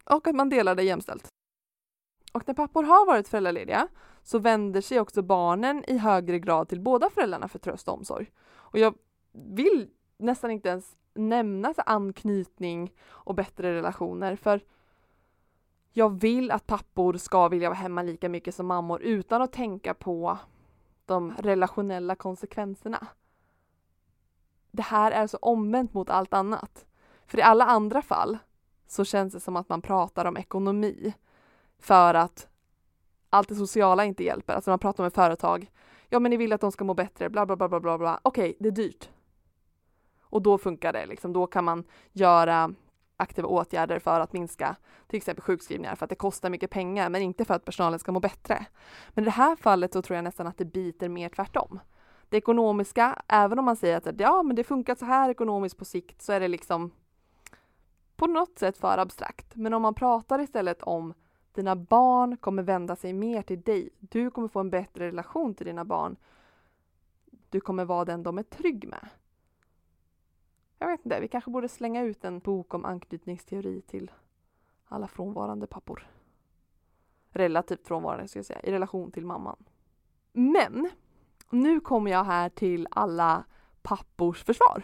och 0.05 0.27
att 0.27 0.35
man 0.35 0.49
delar 0.49 0.75
det 0.75 0.83
jämställt. 0.83 1.27
Och 2.33 2.47
när 2.47 2.53
pappor 2.53 2.83
har 2.83 3.05
varit 3.05 3.27
föräldralediga 3.27 3.87
så 4.23 4.39
vänder 4.39 4.81
sig 4.81 4.99
också 4.99 5.21
barnen 5.21 5.83
i 5.87 5.97
högre 5.97 6.39
grad 6.39 6.69
till 6.69 6.81
båda 6.81 7.09
föräldrarna 7.09 7.47
för 7.47 7.59
tröst 7.59 7.87
och 7.87 7.93
omsorg. 7.93 8.31
Och 8.51 8.79
jag 8.79 8.95
vill 9.31 9.89
nästan 10.17 10.51
inte 10.51 10.69
ens 10.69 10.95
nämna 11.13 11.73
så 11.73 11.81
anknytning 11.81 12.93
och 13.07 13.35
bättre 13.35 13.75
relationer 13.75 14.35
för 14.35 14.61
jag 15.93 16.19
vill 16.19 16.51
att 16.51 16.67
pappor 16.67 17.13
ska 17.13 17.47
vilja 17.47 17.69
vara 17.69 17.77
hemma 17.77 18.01
lika 18.01 18.29
mycket 18.29 18.55
som 18.55 18.67
mammor 18.67 19.01
utan 19.01 19.41
att 19.41 19.51
tänka 19.51 19.93
på 19.93 20.37
de 21.05 21.31
relationella 21.31 22.15
konsekvenserna. 22.15 23.07
Det 24.71 24.81
här 24.81 25.11
är 25.11 25.27
så 25.27 25.37
omvänt 25.37 25.93
mot 25.93 26.09
allt 26.09 26.33
annat. 26.33 26.85
För 27.25 27.39
i 27.39 27.41
alla 27.41 27.65
andra 27.65 28.01
fall 28.01 28.37
så 28.87 29.05
känns 29.05 29.33
det 29.33 29.39
som 29.39 29.55
att 29.55 29.69
man 29.69 29.81
pratar 29.81 30.25
om 30.25 30.37
ekonomi 30.37 31.13
för 31.79 32.13
att 32.13 32.47
allt 33.29 33.49
det 33.49 33.55
sociala 33.55 34.05
inte 34.05 34.23
hjälper. 34.23 34.53
Alltså 34.53 34.69
man 34.69 34.79
pratar 34.79 35.03
med 35.03 35.13
företag. 35.13 35.71
Ja, 36.09 36.19
men 36.19 36.29
ni 36.29 36.37
vill 36.37 36.53
att 36.53 36.61
de 36.61 36.71
ska 36.71 36.83
må 36.83 36.93
bättre, 36.93 37.29
bla 37.29 37.45
bla 37.45 37.55
bla 37.55 37.69
bla 37.69 37.79
bla. 37.79 37.97
bla. 37.97 38.19
Okej, 38.23 38.57
det 38.59 38.67
är 38.67 38.71
dyrt. 38.71 39.09
Och 40.21 40.41
då 40.41 40.57
funkar 40.57 40.93
det, 40.93 41.05
liksom. 41.05 41.33
då 41.33 41.47
kan 41.47 41.63
man 41.63 41.83
göra 42.11 42.73
aktiva 43.17 43.47
åtgärder 43.47 43.99
för 43.99 44.19
att 44.19 44.33
minska 44.33 44.75
till 45.07 45.17
exempel 45.17 45.43
sjukskrivningar 45.43 45.95
för 45.95 46.05
att 46.05 46.09
det 46.09 46.15
kostar 46.15 46.49
mycket 46.49 46.69
pengar 46.69 47.09
men 47.09 47.21
inte 47.21 47.45
för 47.45 47.53
att 47.53 47.65
personalen 47.65 47.99
ska 47.99 48.11
må 48.11 48.19
bättre. 48.19 48.65
Men 49.09 49.23
i 49.23 49.25
det 49.25 49.31
här 49.31 49.55
fallet 49.55 49.93
så 49.93 50.01
tror 50.01 50.15
jag 50.15 50.23
nästan 50.23 50.47
att 50.47 50.57
det 50.57 50.65
biter 50.65 51.09
mer 51.09 51.29
tvärtom. 51.29 51.79
Det 52.29 52.37
ekonomiska, 52.37 53.21
även 53.27 53.59
om 53.59 53.65
man 53.65 53.75
säger 53.75 53.97
att 53.97 54.19
ja, 54.19 54.43
men 54.43 54.55
det 54.55 54.63
funkar 54.63 54.95
så 54.95 55.05
här 55.05 55.29
ekonomiskt 55.29 55.77
på 55.77 55.85
sikt 55.85 56.21
så 56.21 56.33
är 56.33 56.39
det 56.39 56.47
liksom 56.47 56.91
på 58.15 58.27
något 58.27 58.59
sätt 58.59 58.77
för 58.77 58.97
abstrakt. 58.97 59.55
Men 59.55 59.73
om 59.73 59.81
man 59.81 59.93
pratar 59.93 60.41
istället 60.41 60.81
om 60.81 61.13
dina 61.51 61.75
barn 61.75 62.37
kommer 62.37 62.63
vända 62.63 62.95
sig 62.95 63.13
mer 63.13 63.41
till 63.41 63.61
dig. 63.61 63.89
Du 63.99 64.29
kommer 64.29 64.47
få 64.47 64.59
en 64.59 64.69
bättre 64.69 65.07
relation 65.07 65.55
till 65.55 65.65
dina 65.65 65.85
barn. 65.85 66.15
Du 67.49 67.61
kommer 67.61 67.85
vara 67.85 68.05
den 68.05 68.23
de 68.23 68.37
är 68.37 68.43
trygg 68.43 68.87
med. 68.87 69.09
Jag 70.79 70.87
vet 70.87 71.05
inte, 71.05 71.19
vi 71.19 71.27
kanske 71.27 71.51
borde 71.51 71.69
slänga 71.69 72.01
ut 72.01 72.25
en 72.25 72.39
bok 72.39 72.73
om 72.73 72.85
anknytningsteori 72.85 73.81
till 73.81 74.11
alla 74.85 75.07
frånvarande 75.07 75.67
pappor. 75.67 76.07
Relativt 77.29 77.87
frånvarande 77.87 78.27
ska 78.27 78.39
jag 78.39 78.45
säga, 78.45 78.61
i 78.61 78.71
relation 78.71 79.11
till 79.11 79.25
mamman. 79.25 79.65
Men 80.31 80.89
nu 81.49 81.79
kommer 81.79 82.11
jag 82.11 82.23
här 82.23 82.49
till 82.49 82.87
alla 82.91 83.45
pappors 83.81 84.43
försvar. 84.43 84.83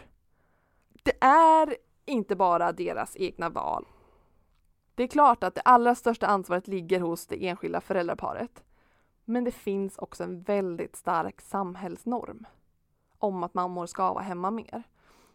Det 1.02 1.24
är 1.24 1.76
inte 2.04 2.36
bara 2.36 2.72
deras 2.72 3.16
egna 3.16 3.48
val. 3.48 3.86
Det 4.94 5.02
är 5.02 5.08
klart 5.08 5.44
att 5.44 5.54
det 5.54 5.60
allra 5.60 5.94
största 5.94 6.26
ansvaret 6.26 6.68
ligger 6.68 7.00
hos 7.00 7.26
det 7.26 7.46
enskilda 7.48 7.80
föräldraparet. 7.80 8.64
Men 9.24 9.44
det 9.44 9.52
finns 9.52 9.98
också 9.98 10.24
en 10.24 10.42
väldigt 10.42 10.96
stark 10.96 11.40
samhällsnorm 11.40 12.46
om 13.18 13.42
att 13.42 13.54
mammor 13.54 13.86
ska 13.86 14.12
vara 14.12 14.22
hemma 14.24 14.50
mer. 14.50 14.82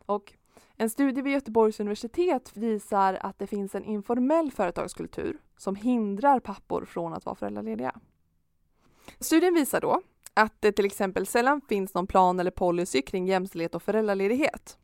Och 0.06 0.34
en 0.76 0.90
studie 0.90 1.22
vid 1.22 1.34
Göteborgs 1.34 1.80
universitet 1.80 2.58
visar 2.58 3.14
att 3.22 3.40
det 3.40 3.48
finns 3.48 3.76
en 3.76 3.84
informell 3.84 4.52
företagskultur 4.52 5.38
som 5.58 5.76
hindrar 5.76 6.40
pappor 6.40 6.86
från 6.86 7.14
att 7.14 7.26
vara 7.26 7.36
föräldralediga. 7.36 8.00
Studien 9.20 9.54
visar 9.54 9.82
då 9.82 10.02
att 10.34 10.62
det 10.62 10.72
till 10.72 10.86
exempel 10.86 11.28
sällan 11.28 11.62
finns 11.62 11.94
någon 11.94 12.08
plan 12.08 12.40
eller 12.40 12.52
policy 12.52 13.02
kring 13.02 13.28
jämställdhet 13.28 13.76
och 13.76 13.84
föräldraledighet. 13.84 14.78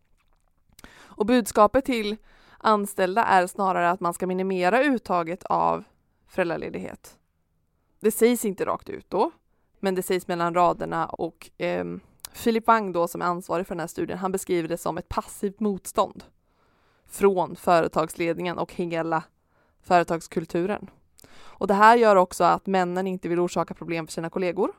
Och 1.15 1.25
budskapet 1.25 1.85
till 1.85 2.17
anställda 2.57 3.23
är 3.23 3.47
snarare 3.47 3.89
att 3.89 3.99
man 3.99 4.13
ska 4.13 4.27
minimera 4.27 4.83
uttaget 4.83 5.43
av 5.43 5.83
föräldraledighet. 6.27 7.17
Det 7.99 8.11
sägs 8.11 8.45
inte 8.45 8.65
rakt 8.65 8.89
ut 8.89 9.09
då, 9.09 9.31
men 9.79 9.95
det 9.95 10.03
sägs 10.03 10.27
mellan 10.27 10.53
raderna 10.53 11.05
och 11.05 11.49
eh, 11.57 11.85
Wang 12.65 12.91
då 12.91 13.07
som 13.07 13.21
är 13.21 13.25
ansvarig 13.25 13.67
för 13.67 13.75
den 13.75 13.79
här 13.79 13.87
studien, 13.87 14.19
han 14.19 14.31
beskriver 14.31 14.69
det 14.69 14.77
som 14.77 14.97
ett 14.97 15.09
passivt 15.09 15.59
motstånd 15.59 16.23
från 17.07 17.55
företagsledningen 17.55 18.57
och 18.57 18.73
hela 18.73 19.23
företagskulturen. 19.81 20.89
Och 21.35 21.67
det 21.67 21.73
här 21.73 21.97
gör 21.97 22.15
också 22.15 22.43
att 22.43 22.65
männen 22.65 23.07
inte 23.07 23.29
vill 23.29 23.39
orsaka 23.39 23.73
problem 23.73 24.07
för 24.07 24.13
sina 24.13 24.29
kollegor. 24.29 24.71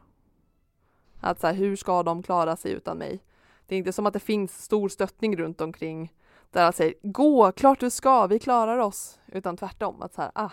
Att 1.20 1.40
så 1.40 1.46
här, 1.46 1.54
hur 1.54 1.76
ska 1.76 2.02
de 2.02 2.22
klara 2.22 2.56
sig 2.56 2.72
utan 2.72 2.98
mig? 2.98 3.20
Det 3.66 3.74
är 3.74 3.78
inte 3.78 3.92
som 3.92 4.06
att 4.06 4.12
det 4.12 4.20
finns 4.20 4.62
stor 4.62 4.88
stöttning 4.88 5.36
runt 5.36 5.60
omkring 5.60 6.12
där 6.54 6.64
han 6.64 6.73
säger 6.73 6.94
gå, 7.02 7.52
klart 7.52 7.80
du 7.80 7.90
ska, 7.90 8.26
vi 8.26 8.38
klarar 8.38 8.78
oss. 8.78 9.18
Utan 9.26 9.56
tvärtom, 9.56 10.02
att 10.02 10.14
så 10.14 10.23
här, 10.23 10.30
ah, 10.34 10.50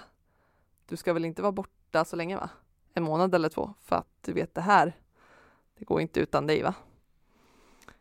du 0.85 0.97
ska 0.97 1.13
väl 1.13 1.25
inte 1.25 1.41
vara 1.41 1.51
borta 1.51 2.05
så 2.05 2.15
länge 2.15 2.35
va? 2.35 2.49
En 2.93 3.03
månad 3.03 3.35
eller 3.35 3.49
två, 3.49 3.73
för 3.81 3.95
att 3.95 4.07
du 4.21 4.33
vet 4.33 4.55
det 4.55 4.61
här, 4.61 4.97
det 5.77 5.85
går 5.85 6.01
inte 6.01 6.19
utan 6.19 6.47
dig 6.47 6.63
va? 6.63 6.73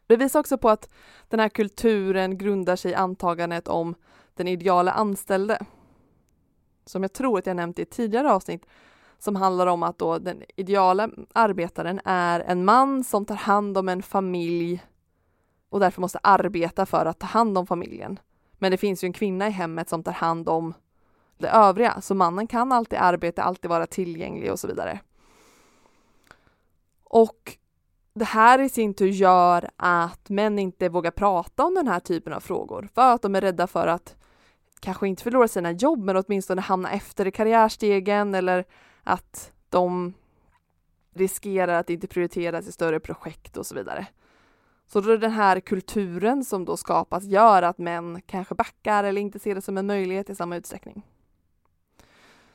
Det 0.06 0.16
visar 0.16 0.40
också 0.40 0.58
på 0.58 0.68
att 0.68 0.90
den 1.28 1.40
här 1.40 1.48
kulturen 1.48 2.38
grundar 2.38 2.76
sig 2.76 2.90
i 2.90 2.94
antagandet 2.94 3.68
om 3.68 3.94
den 4.34 4.48
ideala 4.48 4.92
anställde. 4.92 5.58
Som 6.84 7.02
jag 7.02 7.12
tror 7.12 7.38
att 7.38 7.46
jag 7.46 7.56
nämnt 7.56 7.78
i 7.78 7.82
ett 7.82 7.90
tidigare 7.90 8.32
avsnitt, 8.32 8.66
som 9.18 9.36
handlar 9.36 9.66
om 9.66 9.82
att 9.82 9.98
då 9.98 10.18
den 10.18 10.42
ideala 10.56 11.10
arbetaren 11.32 12.00
är 12.04 12.40
en 12.40 12.64
man 12.64 13.04
som 13.04 13.24
tar 13.24 13.34
hand 13.34 13.78
om 13.78 13.88
en 13.88 14.02
familj 14.02 14.82
och 15.70 15.80
därför 15.80 16.00
måste 16.00 16.18
arbeta 16.22 16.86
för 16.86 17.06
att 17.06 17.18
ta 17.18 17.26
hand 17.26 17.58
om 17.58 17.66
familjen. 17.66 18.18
Men 18.58 18.70
det 18.70 18.76
finns 18.76 19.04
ju 19.04 19.06
en 19.06 19.12
kvinna 19.12 19.48
i 19.48 19.50
hemmet 19.50 19.88
som 19.88 20.02
tar 20.02 20.12
hand 20.12 20.48
om 20.48 20.74
det 21.38 21.48
övriga, 21.48 22.00
så 22.00 22.14
mannen 22.14 22.46
kan 22.46 22.72
alltid 22.72 22.98
arbeta, 22.98 23.42
alltid 23.42 23.68
vara 23.68 23.86
tillgänglig 23.86 24.52
och 24.52 24.60
så 24.60 24.66
vidare. 24.66 25.00
Och 27.04 27.56
det 28.14 28.24
här 28.24 28.58
i 28.60 28.68
sin 28.68 28.94
tur 28.94 29.08
gör 29.08 29.70
att 29.76 30.28
män 30.28 30.58
inte 30.58 30.88
vågar 30.88 31.10
prata 31.10 31.64
om 31.64 31.74
den 31.74 31.88
här 31.88 32.00
typen 32.00 32.32
av 32.32 32.40
frågor 32.40 32.88
för 32.94 33.14
att 33.14 33.22
de 33.22 33.34
är 33.34 33.40
rädda 33.40 33.66
för 33.66 33.86
att 33.86 34.16
kanske 34.80 35.08
inte 35.08 35.22
förlora 35.22 35.48
sina 35.48 35.72
jobb 35.72 36.04
men 36.04 36.16
åtminstone 36.16 36.60
hamna 36.60 36.90
efter 36.90 37.26
i 37.26 37.30
karriärstegen 37.30 38.34
eller 38.34 38.64
att 39.02 39.52
de 39.68 40.14
riskerar 41.14 41.74
att 41.74 41.90
inte 41.90 42.06
prioriteras 42.06 42.66
i 42.66 42.72
större 42.72 43.00
projekt 43.00 43.56
och 43.56 43.66
så 43.66 43.74
vidare. 43.74 44.06
Så 44.92 45.00
då 45.00 45.16
den 45.16 45.30
här 45.30 45.60
kulturen 45.60 46.44
som 46.44 46.64
då 46.64 46.76
skapas 46.76 47.24
gör 47.24 47.62
att 47.62 47.78
män 47.78 48.22
kanske 48.26 48.54
backar 48.54 49.04
eller 49.04 49.20
inte 49.20 49.38
ser 49.38 49.54
det 49.54 49.62
som 49.62 49.78
en 49.78 49.86
möjlighet 49.86 50.30
i 50.30 50.34
samma 50.34 50.56
utsträckning. 50.56 51.02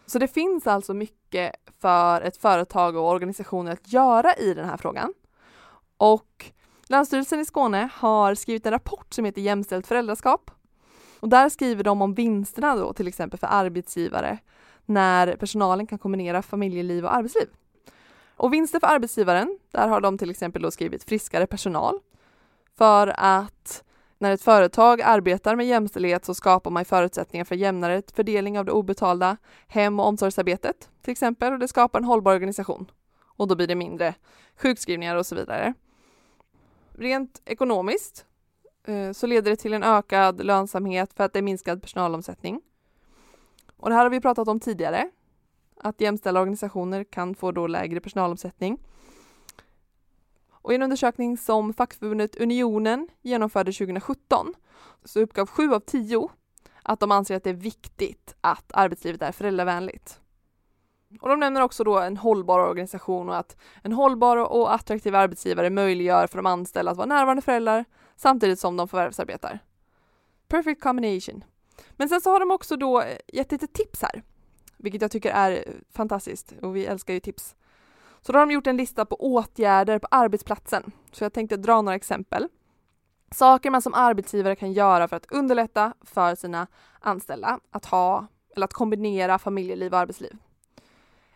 Så 0.06 0.20
det 0.20 0.28
finns 0.28 0.68
alltså 0.68 0.94
mycket 0.94 1.56
för 1.80 2.22
ett 2.22 2.38
företag 2.38 2.96
och 2.96 3.10
organisationer 3.10 3.72
att 3.72 3.94
göra 3.94 4.36
i 4.36 4.54
den 4.54 4.66
här 4.66 4.78
frågan. 4.78 5.14
Och 5.98 6.52
Länsstyrelsen 6.88 7.40
i 7.40 7.46
Skåne 7.46 7.90
har 7.94 8.36
skrivit 8.36 8.66
en 8.66 8.72
rapport 8.72 9.14
som 9.14 9.26
heter 9.26 9.42
Jämställt 9.42 9.88
föräldraskap. 9.88 10.52
Och 11.20 11.30
där 11.30 11.50
skriver 11.50 11.84
de 11.84 12.02
om 12.02 12.14
vinsterna 12.14 12.76
då 12.76 12.94
till 12.94 13.08
exempel 13.08 13.40
för 13.40 13.48
arbetsgivare 13.48 14.38
när 14.86 15.36
personalen 15.36 15.88
kan 15.88 16.00
kombinera 16.00 16.42
familjeliv 16.42 17.06
och 17.06 17.16
arbetsliv. 17.16 17.48
Och 18.38 18.54
vinster 18.54 18.80
för 18.80 18.88
arbetsgivaren, 18.88 19.60
där 19.72 19.88
har 19.88 20.02
de 20.02 20.18
till 20.18 20.30
exempel 20.30 20.62
då 20.62 20.72
skrivit 20.72 21.04
friskare 21.04 21.48
personal, 21.48 22.00
för 22.78 23.14
att 23.18 23.84
när 24.18 24.32
ett 24.32 24.42
företag 24.42 25.02
arbetar 25.02 25.56
med 25.56 25.68
jämställdhet 25.68 26.26
så 26.26 26.34
skapar 26.34 26.72
man 26.72 26.86
förutsättningar 26.86 27.46
för 27.46 27.56
jämnare 27.56 28.02
fördelning 28.14 28.60
av 28.60 28.66
det 28.66 28.72
obetalda 28.72 29.38
hem 29.68 30.00
och 30.00 30.08
omsorgsarbetet 30.08 30.90
till 31.02 31.12
exempel 31.12 31.54
och 31.54 31.60
det 31.60 31.68
skapar 31.68 32.00
en 32.00 32.06
hållbar 32.06 32.34
organisation. 32.34 32.92
Och 33.38 33.48
då 33.48 33.56
blir 33.56 33.68
det 33.68 33.76
mindre 33.76 34.16
sjukskrivningar 34.58 35.16
och 35.16 35.26
så 35.26 35.36
vidare. 35.36 35.74
Rent 36.98 37.42
ekonomiskt 37.46 38.26
eh, 38.84 39.12
så 39.12 39.28
leder 39.28 39.52
det 39.52 39.58
till 39.58 39.74
en 39.74 39.84
ökad 39.84 40.46
lönsamhet 40.46 41.14
för 41.14 41.24
att 41.24 41.34
det 41.34 41.40
är 41.40 41.44
minskad 41.44 41.82
personalomsättning. 41.82 42.62
Och 43.78 43.90
det 43.90 43.96
här 43.96 44.04
har 44.04 44.10
vi 44.10 44.22
pratat 44.22 44.48
om 44.48 44.60
tidigare, 44.60 45.10
att 45.82 46.02
jämställda 46.02 46.42
organisationer 46.42 47.04
kan 47.04 47.36
få 47.36 47.52
då 47.52 47.68
lägre 47.68 48.00
personalomsättning. 48.00 48.78
Och 50.66 50.72
i 50.72 50.76
en 50.76 50.82
undersökning 50.82 51.38
som 51.38 51.74
fackförbundet 51.74 52.36
Unionen 52.36 53.08
genomförde 53.22 53.72
2017 53.72 54.54
så 55.04 55.20
uppgav 55.20 55.48
sju 55.48 55.74
av 55.74 55.80
tio 55.80 56.30
att 56.84 57.00
de 57.00 57.12
anser 57.12 57.36
att 57.36 57.44
det 57.44 57.50
är 57.50 57.54
viktigt 57.54 58.36
att 58.42 58.72
arbetslivet 58.74 59.22
är 59.22 59.32
föräldravänligt. 59.32 60.20
Och 61.22 61.30
de 61.30 61.40
nämner 61.40 61.62
också 61.62 61.84
då 61.84 62.00
en 62.00 62.18
hållbar 62.18 62.60
organisation 62.60 63.30
och 63.30 63.38
att 63.38 63.58
en 63.84 63.92
hållbar 63.92 64.38
och 64.38 64.74
attraktiv 64.74 65.16
arbetsgivare 65.16 65.70
möjliggör 65.70 66.28
för 66.28 66.38
de 66.38 66.46
anställda 66.46 66.92
att 66.92 66.98
vara 66.98 67.08
närvarande 67.08 67.42
föräldrar 67.42 67.86
samtidigt 68.16 68.60
som 68.60 68.78
de 68.78 68.88
förvärvsarbetar. 68.88 69.60
Perfect 70.48 70.82
combination. 70.82 71.44
Men 71.92 72.10
sen 72.10 72.22
så 72.22 72.30
har 72.30 72.40
de 72.40 72.52
också 72.52 72.76
då 72.76 73.04
gett 73.28 73.52
lite 73.52 73.68
tips 73.68 74.02
här, 74.02 74.24
vilket 74.78 75.02
jag 75.02 75.12
tycker 75.12 75.32
är 75.32 75.66
fantastiskt 75.92 76.54
och 76.62 76.76
vi 76.76 76.86
älskar 76.86 77.14
ju 77.14 77.20
tips. 77.20 77.56
Så 78.26 78.32
då 78.32 78.40
har 78.40 78.46
de 78.46 78.54
gjort 78.54 78.68
en 78.68 78.78
lista 78.78 79.06
på 79.06 79.16
åtgärder 79.16 80.00
på 80.00 80.08
arbetsplatsen. 80.12 80.92
Så 81.12 81.24
jag 81.24 81.34
tänkte 81.34 81.58
dra 81.58 81.82
några 81.82 81.96
exempel. 81.96 82.48
Saker 83.32 83.72
man 83.72 83.82
som 83.82 83.94
arbetsgivare 83.94 84.56
kan 84.56 84.74
göra 84.74 85.08
för 85.08 85.16
att 85.16 85.32
underlätta 85.32 85.94
för 86.02 86.36
sina 86.36 86.68
anställda 87.00 87.60
att 87.72 87.86
ha 87.86 88.28
eller 88.56 88.66
att 88.66 88.74
kombinera 88.74 89.40
familjeliv 89.40 89.94
och 89.94 90.00
arbetsliv. 90.00 90.38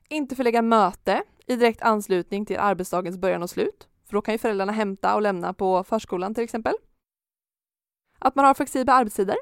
Inte 0.10 0.36
förlägga 0.36 0.62
möte 0.62 1.24
i 1.48 1.56
direkt 1.56 1.82
anslutning 1.82 2.46
till 2.46 2.60
arbetsdagens 2.60 3.18
början 3.18 3.44
och 3.44 3.50
slut, 3.50 3.88
för 4.06 4.14
då 4.14 4.22
kan 4.22 4.34
ju 4.34 4.38
föräldrarna 4.38 4.72
hämta 4.72 5.16
och 5.16 5.22
lämna 5.22 5.54
på 5.54 5.84
förskolan 5.84 6.34
till 6.34 6.44
exempel. 6.44 6.76
Att 8.20 8.36
man 8.36 8.46
har 8.46 8.54
flexibla 8.54 8.94
arbetstider. 8.94 9.38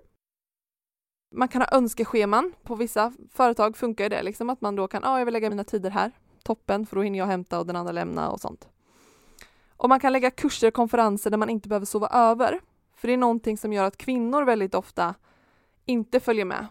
Man 1.35 1.47
kan 1.47 1.61
ha 1.61 1.77
önskescheman. 1.77 2.53
På 2.63 2.75
vissa 2.75 3.13
företag 3.31 3.77
funkar 3.77 4.09
det 4.09 4.23
liksom 4.23 4.49
att 4.49 4.61
man 4.61 4.75
då 4.75 4.87
kan, 4.87 5.01
ja, 5.03 5.09
ah, 5.09 5.19
jag 5.19 5.25
vill 5.25 5.33
lägga 5.33 5.49
mina 5.49 5.63
tider 5.63 5.89
här. 5.89 6.11
Toppen, 6.47 6.85
för 6.85 6.95
då 6.95 7.01
hinner 7.01 7.19
jag 7.19 7.25
hämta 7.25 7.59
och 7.59 7.65
den 7.65 7.75
andra 7.75 7.91
lämna 7.91 8.29
och 8.31 8.39
sånt. 8.39 8.69
Och 9.77 9.89
man 9.89 9.99
kan 9.99 10.13
lägga 10.13 10.31
kurser 10.31 10.67
och 10.67 10.73
konferenser 10.73 11.29
där 11.29 11.37
man 11.37 11.49
inte 11.49 11.69
behöver 11.69 11.85
sova 11.85 12.07
över. 12.07 12.59
För 12.95 13.07
det 13.07 13.13
är 13.13 13.17
någonting 13.17 13.57
som 13.57 13.73
gör 13.73 13.83
att 13.83 13.97
kvinnor 13.97 14.43
väldigt 14.43 14.75
ofta 14.75 15.15
inte 15.85 16.19
följer 16.19 16.45
med 16.45 16.67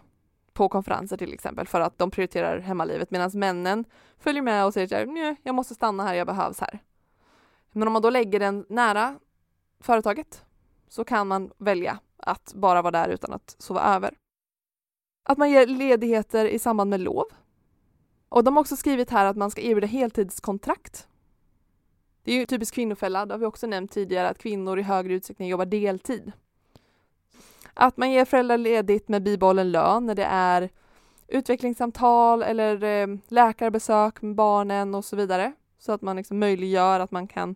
på 0.53 0.69
konferenser 0.69 1.17
till 1.17 1.33
exempel 1.33 1.67
för 1.67 1.81
att 1.81 1.97
de 1.97 2.11
prioriterar 2.11 2.59
hemmalivet 2.59 3.11
medan 3.11 3.31
männen 3.33 3.85
följer 4.19 4.41
med 4.41 4.65
och 4.65 4.73
säger 4.73 5.31
att 5.31 5.37
jag 5.43 5.55
måste 5.55 5.75
stanna 5.75 6.03
här, 6.03 6.13
jag 6.13 6.27
behövs 6.27 6.59
här. 6.59 6.79
Men 7.71 7.87
om 7.87 7.93
man 7.93 8.01
då 8.01 8.09
lägger 8.09 8.39
den 8.39 8.65
nära 8.69 9.19
företaget 9.79 10.45
så 10.87 11.03
kan 11.03 11.27
man 11.27 11.51
välja 11.57 11.99
att 12.17 12.53
bara 12.53 12.81
vara 12.81 12.91
där 12.91 13.09
utan 13.09 13.33
att 13.33 13.55
sova 13.59 13.81
över. 13.95 14.13
Att 15.23 15.37
man 15.37 15.51
ger 15.51 15.67
ledigheter 15.67 16.45
i 16.45 16.59
samband 16.59 16.89
med 16.89 16.99
lov. 16.99 17.25
Och 18.29 18.43
de 18.43 18.55
har 18.55 18.61
också 18.61 18.75
skrivit 18.75 19.09
här 19.09 19.25
att 19.25 19.37
man 19.37 19.51
ska 19.51 19.61
erbjuda 19.61 19.87
heltidskontrakt. 19.87 21.07
Det 22.23 22.31
är 22.31 22.35
ju 22.35 22.45
typiskt 22.45 22.75
kvinnofälla, 22.75 23.25
det 23.25 23.33
har 23.33 23.39
vi 23.39 23.45
också 23.45 23.67
nämnt 23.67 23.91
tidigare, 23.91 24.29
att 24.29 24.37
kvinnor 24.37 24.79
i 24.79 24.81
högre 24.81 25.13
utsträckning 25.13 25.49
jobbar 25.49 25.65
deltid. 25.65 26.31
Att 27.73 27.97
man 27.97 28.11
ger 28.11 28.25
föräldrar 28.25 28.57
ledigt 28.57 29.07
med 29.07 29.23
bibehållen 29.23 29.71
lön 29.71 30.05
när 30.05 30.15
det 30.15 30.23
är 30.23 30.69
utvecklingssamtal 31.27 32.43
eller 32.43 32.83
eh, 32.83 33.07
läkarbesök 33.27 34.21
med 34.21 34.35
barnen 34.35 34.95
och 34.95 35.05
så 35.05 35.15
vidare. 35.15 35.53
Så 35.79 35.91
att 35.91 36.01
man 36.01 36.15
liksom 36.15 36.39
möjliggör 36.39 36.99
att 36.99 37.11
man 37.11 37.27
kan 37.27 37.55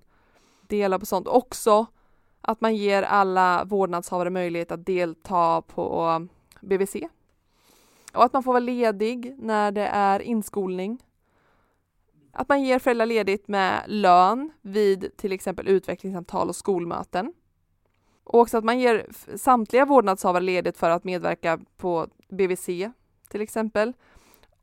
dela 0.67 0.99
på 0.99 1.05
sånt. 1.05 1.27
Också 1.27 1.85
att 2.41 2.61
man 2.61 2.75
ger 2.75 3.03
alla 3.03 3.63
vårdnadshavare 3.65 4.29
möjlighet 4.29 4.71
att 4.71 4.85
delta 4.85 5.61
på 5.61 6.27
BVC. 6.61 6.95
Och 8.13 8.23
att 8.23 8.33
man 8.33 8.43
får 8.43 8.51
vara 8.51 8.59
ledig 8.59 9.35
när 9.37 9.71
det 9.71 9.87
är 9.87 10.19
inskolning. 10.19 11.03
Att 12.31 12.49
man 12.49 12.63
ger 12.63 12.79
föräldrar 12.79 13.05
ledigt 13.05 13.47
med 13.47 13.83
lön 13.87 14.51
vid 14.61 15.17
till 15.17 15.31
exempel 15.31 15.67
utvecklingssamtal 15.67 16.49
och 16.49 16.55
skolmöten. 16.55 17.33
Och 18.23 18.39
också 18.39 18.57
att 18.57 18.63
man 18.63 18.79
ger 18.79 19.07
samtliga 19.35 19.85
vårdnadshavare 19.85 20.43
ledigt 20.43 20.77
för 20.77 20.89
att 20.89 21.03
medverka 21.03 21.59
på 21.77 22.07
BVC 22.29 22.65
till 23.29 23.41
exempel. 23.41 23.93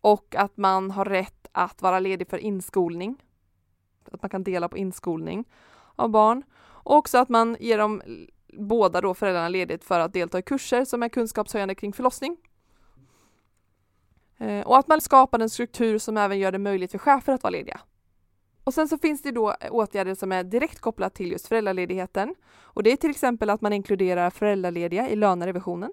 Och 0.01 0.35
att 0.39 0.57
man 0.57 0.91
har 0.91 1.05
rätt 1.05 1.49
att 1.53 1.83
vara 1.83 2.01
ledig 2.01 2.29
för 2.29 2.39
inskolning. 2.39 3.23
Att 4.13 4.23
man 4.23 4.31
kan 4.31 4.43
dela 4.43 4.69
på 4.69 4.79
inskolning 4.79 5.45
av 5.97 6.09
barn. 6.09 6.43
Och 6.59 6.97
också 6.97 7.19
att 7.19 7.29
man 7.29 7.57
ger 7.61 7.79
dem 7.79 8.03
båda 8.53 9.01
då 9.01 9.15
föräldrarna 9.15 9.49
ledigt 9.49 9.85
för 9.85 10.01
att 10.01 10.13
delta 10.13 10.39
i 10.39 10.43
kurser 10.43 10.85
som 10.85 11.03
är 11.03 11.09
kunskapshöjande 11.09 11.75
kring 11.75 11.93
förlossning. 11.93 12.37
Eh, 14.39 14.61
och 14.61 14.79
att 14.79 14.89
man 14.89 15.01
skapar 15.01 15.39
en 15.39 15.51
struktur 15.51 15.99
som 15.99 16.17
även 16.17 16.39
gör 16.39 16.53
det 16.53 16.59
möjligt 16.59 16.91
för 16.91 16.99
chefer 16.99 17.33
att 17.33 17.43
vara 17.43 17.51
lediga. 17.51 17.81
Och 18.65 18.75
sen 18.75 18.89
så 18.89 18.99
finns 18.99 19.23
det 19.23 19.31
då 19.31 19.55
eh, 19.61 19.73
åtgärder 19.73 20.15
som 20.15 20.33
är 20.33 20.45
direkt 20.45 20.81
kopplat 20.81 21.15
till 21.15 21.33
just 21.33 21.49
föräldraledigheten. 21.49 22.35
Och 22.57 22.83
det 22.83 22.93
är 22.93 22.97
till 22.97 23.11
exempel 23.11 23.51
att 23.51 23.61
man 23.61 23.73
inkluderar 23.73 24.31
föräldralediga 24.31 25.09
i 25.09 25.17
lönerevisionen. 25.17 25.93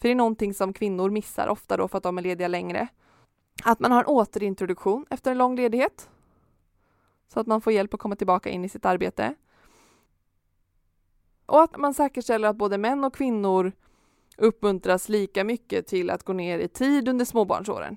För 0.00 0.08
det 0.08 0.12
är 0.12 0.14
någonting 0.14 0.54
som 0.54 0.72
kvinnor 0.72 1.10
missar 1.10 1.48
ofta 1.48 1.76
då 1.76 1.88
för 1.88 1.98
att 1.98 2.04
de 2.04 2.18
är 2.18 2.22
lediga 2.22 2.48
längre. 2.48 2.88
Att 3.64 3.80
man 3.80 3.92
har 3.92 4.00
en 4.00 4.06
återintroduktion 4.06 5.06
efter 5.10 5.30
en 5.30 5.38
lång 5.38 5.56
ledighet. 5.56 6.08
Så 7.28 7.40
att 7.40 7.46
man 7.46 7.60
får 7.60 7.72
hjälp 7.72 7.94
att 7.94 8.00
komma 8.00 8.16
tillbaka 8.16 8.50
in 8.50 8.64
i 8.64 8.68
sitt 8.68 8.84
arbete. 8.84 9.34
Och 11.46 11.62
att 11.62 11.76
man 11.76 11.94
säkerställer 11.94 12.48
att 12.48 12.56
både 12.56 12.78
män 12.78 13.04
och 13.04 13.14
kvinnor 13.14 13.72
uppmuntras 14.36 15.08
lika 15.08 15.44
mycket 15.44 15.86
till 15.86 16.10
att 16.10 16.24
gå 16.24 16.32
ner 16.32 16.58
i 16.58 16.68
tid 16.68 17.08
under 17.08 17.24
småbarnsåren. 17.24 17.96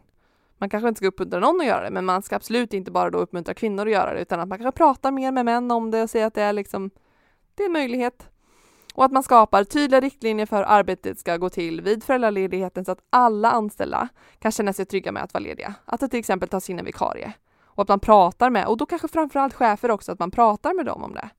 Man 0.58 0.69
kanske 0.69 0.89
inte 0.89 1.00
ska 1.00 1.08
uppmuntra 1.08 1.39
någon 1.39 1.62
att 1.62 1.67
göra 1.67 1.84
det, 1.84 1.91
men 1.91 2.06
man 2.06 2.21
ska 2.21 2.36
absolut 2.36 2.73
inte 2.73 2.91
bara 2.91 3.10
då 3.10 3.17
uppmuntra 3.17 3.54
kvinnor 3.54 3.86
att 3.86 3.91
göra 3.91 4.13
det, 4.13 4.21
utan 4.21 4.39
att 4.39 4.47
man 4.47 4.58
kanske 4.58 4.78
pratar 4.78 5.12
mer 5.12 5.32
med 5.32 5.45
män 5.45 5.71
om 5.71 5.91
det 5.91 6.04
och 6.04 6.10
säger 6.10 6.26
att 6.26 6.34
det 6.34 6.41
är 6.41 6.54
liksom, 6.54 6.89
det 7.56 7.63
är 7.63 7.67
en 7.67 7.73
möjlighet. 7.73 8.30
Och 8.93 9.06
att 9.06 9.12
man 9.12 9.23
skapar 9.23 9.63
tydliga 9.63 10.02
riktlinjer 10.02 10.45
för 10.45 10.58
hur 10.58 10.63
arbetet 10.63 11.19
ska 11.19 11.38
gå 11.38 11.50
till 11.50 11.82
vid 11.82 12.04
föräldraledigheten 12.04 12.86
så 12.86 12.91
att 12.91 13.00
alla 13.10 13.52
anställda 13.52 14.10
kan 14.39 14.52
känna 14.52 14.73
sig 14.73 14.86
trygga 14.86 15.12
med 15.12 15.23
att 15.23 15.34
vara 15.34 15.43
lediga. 15.43 15.73
Att 15.86 16.00
det 16.00 16.08
till 16.08 16.19
exempel 16.19 16.50
tas 16.50 16.69
in 16.69 16.80
en 16.80 16.86
vikarie. 16.86 17.34
Och 17.63 17.82
att 17.82 17.89
man 17.89 18.00
pratar 18.00 18.50
med, 18.50 18.67
och 18.67 18.78
då 18.78 18.86
kanske 18.86 19.08
framförallt 19.08 19.54
chefer 19.54 19.91
också, 19.91 20.12
att 20.12 20.19
man 20.19 20.32
pratar 20.32 20.73
med 20.73 20.86
dem 20.86 21.04
om 21.04 21.13
det. 21.13 21.30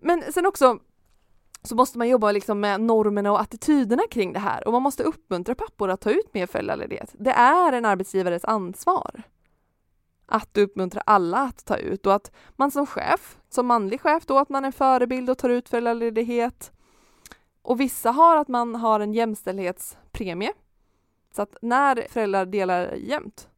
Men 0.00 0.32
sen 0.32 0.46
också 0.46 0.78
så 1.62 1.74
måste 1.74 1.98
man 1.98 2.08
jobba 2.08 2.32
liksom 2.32 2.60
med 2.60 2.80
normerna 2.80 3.32
och 3.32 3.40
attityderna 3.40 4.02
kring 4.10 4.32
det 4.32 4.38
här 4.38 4.66
och 4.66 4.72
man 4.72 4.82
måste 4.82 5.02
uppmuntra 5.02 5.54
pappor 5.54 5.90
att 5.90 6.00
ta 6.00 6.10
ut 6.10 6.34
mer 6.34 6.46
föräldraledighet. 6.46 7.14
Det 7.18 7.30
är 7.30 7.72
en 7.72 7.84
arbetsgivares 7.84 8.44
ansvar 8.44 9.22
att 10.26 10.58
uppmuntra 10.58 11.00
alla 11.06 11.38
att 11.38 11.64
ta 11.64 11.76
ut 11.76 12.06
och 12.06 12.14
att 12.14 12.30
man 12.56 12.70
som 12.70 12.86
chef, 12.86 13.38
som 13.48 13.66
manlig 13.66 14.00
chef 14.00 14.26
då, 14.26 14.38
att 14.38 14.48
man 14.48 14.64
är 14.64 14.66
en 14.66 14.72
förebild 14.72 15.30
och 15.30 15.38
tar 15.38 15.48
ut 15.48 15.68
föräldraledighet. 15.68 16.72
Och 17.62 17.80
vissa 17.80 18.10
har 18.10 18.36
att 18.36 18.48
man 18.48 18.74
har 18.74 19.00
en 19.00 19.12
jämställdhetspremie. 19.12 20.52
Så 21.36 21.42
att 21.42 21.56
när 21.62 22.06
föräldrar 22.08 22.46
delar 22.46 22.94
jämnt 22.94 23.48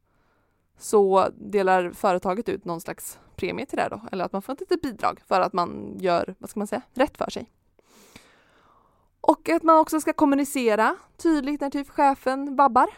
så 0.79 1.29
delar 1.37 1.91
företaget 1.91 2.49
ut 2.49 2.65
någon 2.65 2.81
slags 2.81 3.19
premie 3.37 3.67
till 3.67 3.79
det 3.79 3.89
då, 3.91 4.01
eller 4.13 4.25
att 4.25 4.33
man 4.33 4.43
får 4.43 4.53
ett 4.53 4.61
litet 4.61 4.83
bidrag 4.83 5.21
för 5.27 5.41
att 5.41 5.53
man 5.53 5.97
gör, 5.99 6.35
vad 6.39 6.51
ska 6.51 6.61
man 6.61 6.67
säga, 6.67 6.83
rätt 6.95 7.19
för 7.19 7.31
sig. 7.31 7.51
Och 9.21 9.49
att 9.49 9.63
man 9.63 9.79
också 9.79 10.01
ska 10.01 10.13
kommunicera 10.13 10.97
tydligt 11.17 11.61
när 11.61 11.71
typ 11.71 11.89
chefen 11.89 12.57
vabbar. 12.57 12.89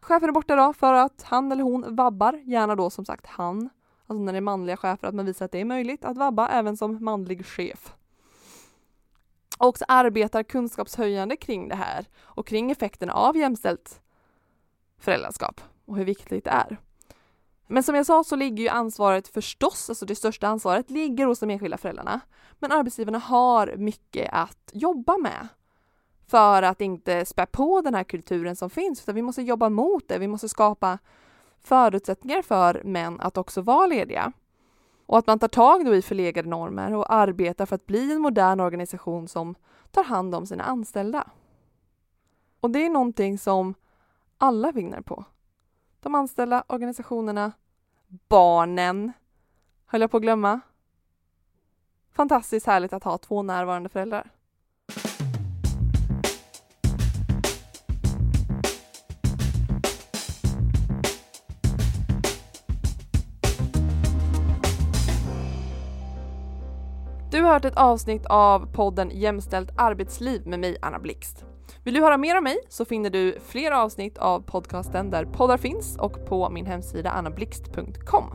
Chefen 0.00 0.28
är 0.28 0.32
borta 0.32 0.56
då 0.56 0.72
för 0.72 0.92
att 0.92 1.22
han 1.22 1.52
eller 1.52 1.62
hon 1.62 1.96
vabbar, 1.96 2.32
gärna 2.32 2.74
då 2.74 2.90
som 2.90 3.04
sagt 3.04 3.26
han. 3.26 3.70
Alltså 4.06 4.22
när 4.22 4.32
det 4.32 4.38
är 4.38 4.40
manliga 4.40 4.76
chefer, 4.76 5.08
att 5.08 5.14
man 5.14 5.26
visar 5.26 5.44
att 5.44 5.52
det 5.52 5.60
är 5.60 5.64
möjligt 5.64 6.04
att 6.04 6.18
vabba 6.18 6.48
även 6.48 6.76
som 6.76 7.04
manlig 7.04 7.46
chef. 7.46 7.94
Och 9.58 9.66
också 9.66 9.84
arbetar 9.88 10.42
kunskapshöjande 10.42 11.36
kring 11.36 11.68
det 11.68 11.74
här 11.74 12.06
och 12.18 12.46
kring 12.46 12.70
effekterna 12.70 13.12
av 13.12 13.36
jämställt 13.36 14.00
föräldraskap 14.98 15.60
och 15.84 15.96
hur 15.96 16.04
viktigt 16.04 16.44
det 16.44 16.50
är. 16.50 16.78
Men 17.66 17.82
som 17.82 17.94
jag 17.94 18.06
sa 18.06 18.24
så 18.24 18.36
ligger 18.36 18.62
ju 18.62 18.68
ansvaret 18.68 19.28
förstås, 19.28 19.88
alltså 19.88 20.06
det 20.06 20.14
största 20.14 20.48
ansvaret, 20.48 20.90
ligger 20.90 21.26
hos 21.26 21.38
de 21.38 21.50
enskilda 21.50 21.76
föräldrarna. 21.78 22.20
Men 22.58 22.72
arbetsgivarna 22.72 23.18
har 23.18 23.74
mycket 23.76 24.28
att 24.32 24.70
jobba 24.72 25.16
med 25.16 25.48
för 26.26 26.62
att 26.62 26.80
inte 26.80 27.26
spä 27.26 27.46
på 27.46 27.80
den 27.80 27.94
här 27.94 28.04
kulturen 28.04 28.56
som 28.56 28.70
finns, 28.70 29.02
utan 29.02 29.14
vi 29.14 29.22
måste 29.22 29.42
jobba 29.42 29.68
mot 29.68 30.08
det. 30.08 30.18
Vi 30.18 30.28
måste 30.28 30.48
skapa 30.48 30.98
förutsättningar 31.60 32.42
för 32.42 32.82
män 32.84 33.20
att 33.20 33.36
också 33.36 33.60
vara 33.60 33.86
lediga. 33.86 34.32
Och 35.06 35.18
att 35.18 35.26
man 35.26 35.38
tar 35.38 35.48
tag 35.48 35.84
då 35.84 35.94
i 35.94 36.02
förlegade 36.02 36.48
normer 36.48 36.94
och 36.94 37.12
arbetar 37.12 37.66
för 37.66 37.74
att 37.74 37.86
bli 37.86 38.12
en 38.12 38.20
modern 38.20 38.60
organisation 38.60 39.28
som 39.28 39.54
tar 39.90 40.04
hand 40.04 40.34
om 40.34 40.46
sina 40.46 40.64
anställda. 40.64 41.28
Och 42.60 42.70
det 42.70 42.86
är 42.86 42.90
någonting 42.90 43.38
som 43.38 43.74
alla 44.38 44.72
vinner 44.72 45.00
på 45.00 45.24
de 46.00 46.14
anställda, 46.14 46.64
organisationerna, 46.66 47.52
barnen, 48.28 49.12
höll 49.86 50.00
jag 50.00 50.10
på 50.10 50.16
att 50.16 50.22
glömma. 50.22 50.60
Fantastiskt 52.12 52.66
härligt 52.66 52.92
att 52.92 53.04
ha 53.04 53.18
två 53.18 53.42
närvarande 53.42 53.88
föräldrar. 53.88 54.30
Du 67.30 67.42
har 67.42 67.52
hört 67.52 67.64
ett 67.64 67.76
avsnitt 67.76 68.26
av 68.26 68.72
podden 68.72 69.10
Jämställt 69.14 69.70
arbetsliv 69.76 70.46
med 70.46 70.60
mig 70.60 70.76
Anna 70.82 70.98
Blixt. 70.98 71.44
Vill 71.84 71.94
du 71.94 72.00
höra 72.00 72.16
mer 72.16 72.38
om 72.38 72.44
mig 72.44 72.58
så 72.68 72.84
finner 72.84 73.10
du 73.10 73.38
fler 73.46 73.70
avsnitt 73.70 74.18
av 74.18 74.40
podcasten 74.40 75.10
där 75.10 75.24
poddar 75.24 75.56
finns 75.56 75.96
och 75.96 76.26
på 76.26 76.50
min 76.50 76.66
hemsida 76.66 77.10
annablixt.com. 77.10 78.34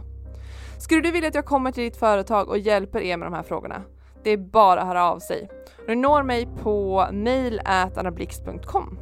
Skulle 0.79 1.01
du 1.01 1.11
vilja 1.11 1.29
att 1.29 1.35
jag 1.35 1.45
kommer 1.45 1.71
till 1.71 1.83
ditt 1.83 1.97
företag 1.97 2.49
och 2.49 2.57
hjälper 2.57 3.01
er 3.01 3.17
med 3.17 3.25
de 3.25 3.33
här 3.33 3.43
frågorna? 3.43 3.83
Det 4.23 4.29
är 4.29 4.37
bara 4.37 4.81
att 4.81 4.87
höra 4.87 5.09
av 5.09 5.19
sig. 5.19 5.49
Du 5.87 5.95
når 5.95 6.23
mig 6.23 6.47
på 6.63 7.07
mail@annablixt.com. 7.11 8.99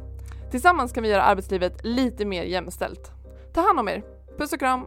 Tillsammans 0.50 0.92
kan 0.92 1.02
vi 1.02 1.08
göra 1.08 1.22
arbetslivet 1.22 1.84
lite 1.84 2.24
mer 2.24 2.42
jämställt. 2.42 3.10
Ta 3.54 3.60
hand 3.60 3.80
om 3.80 3.88
er. 3.88 4.02
Puss 4.38 4.52
och 4.52 4.58
kram! 4.58 4.86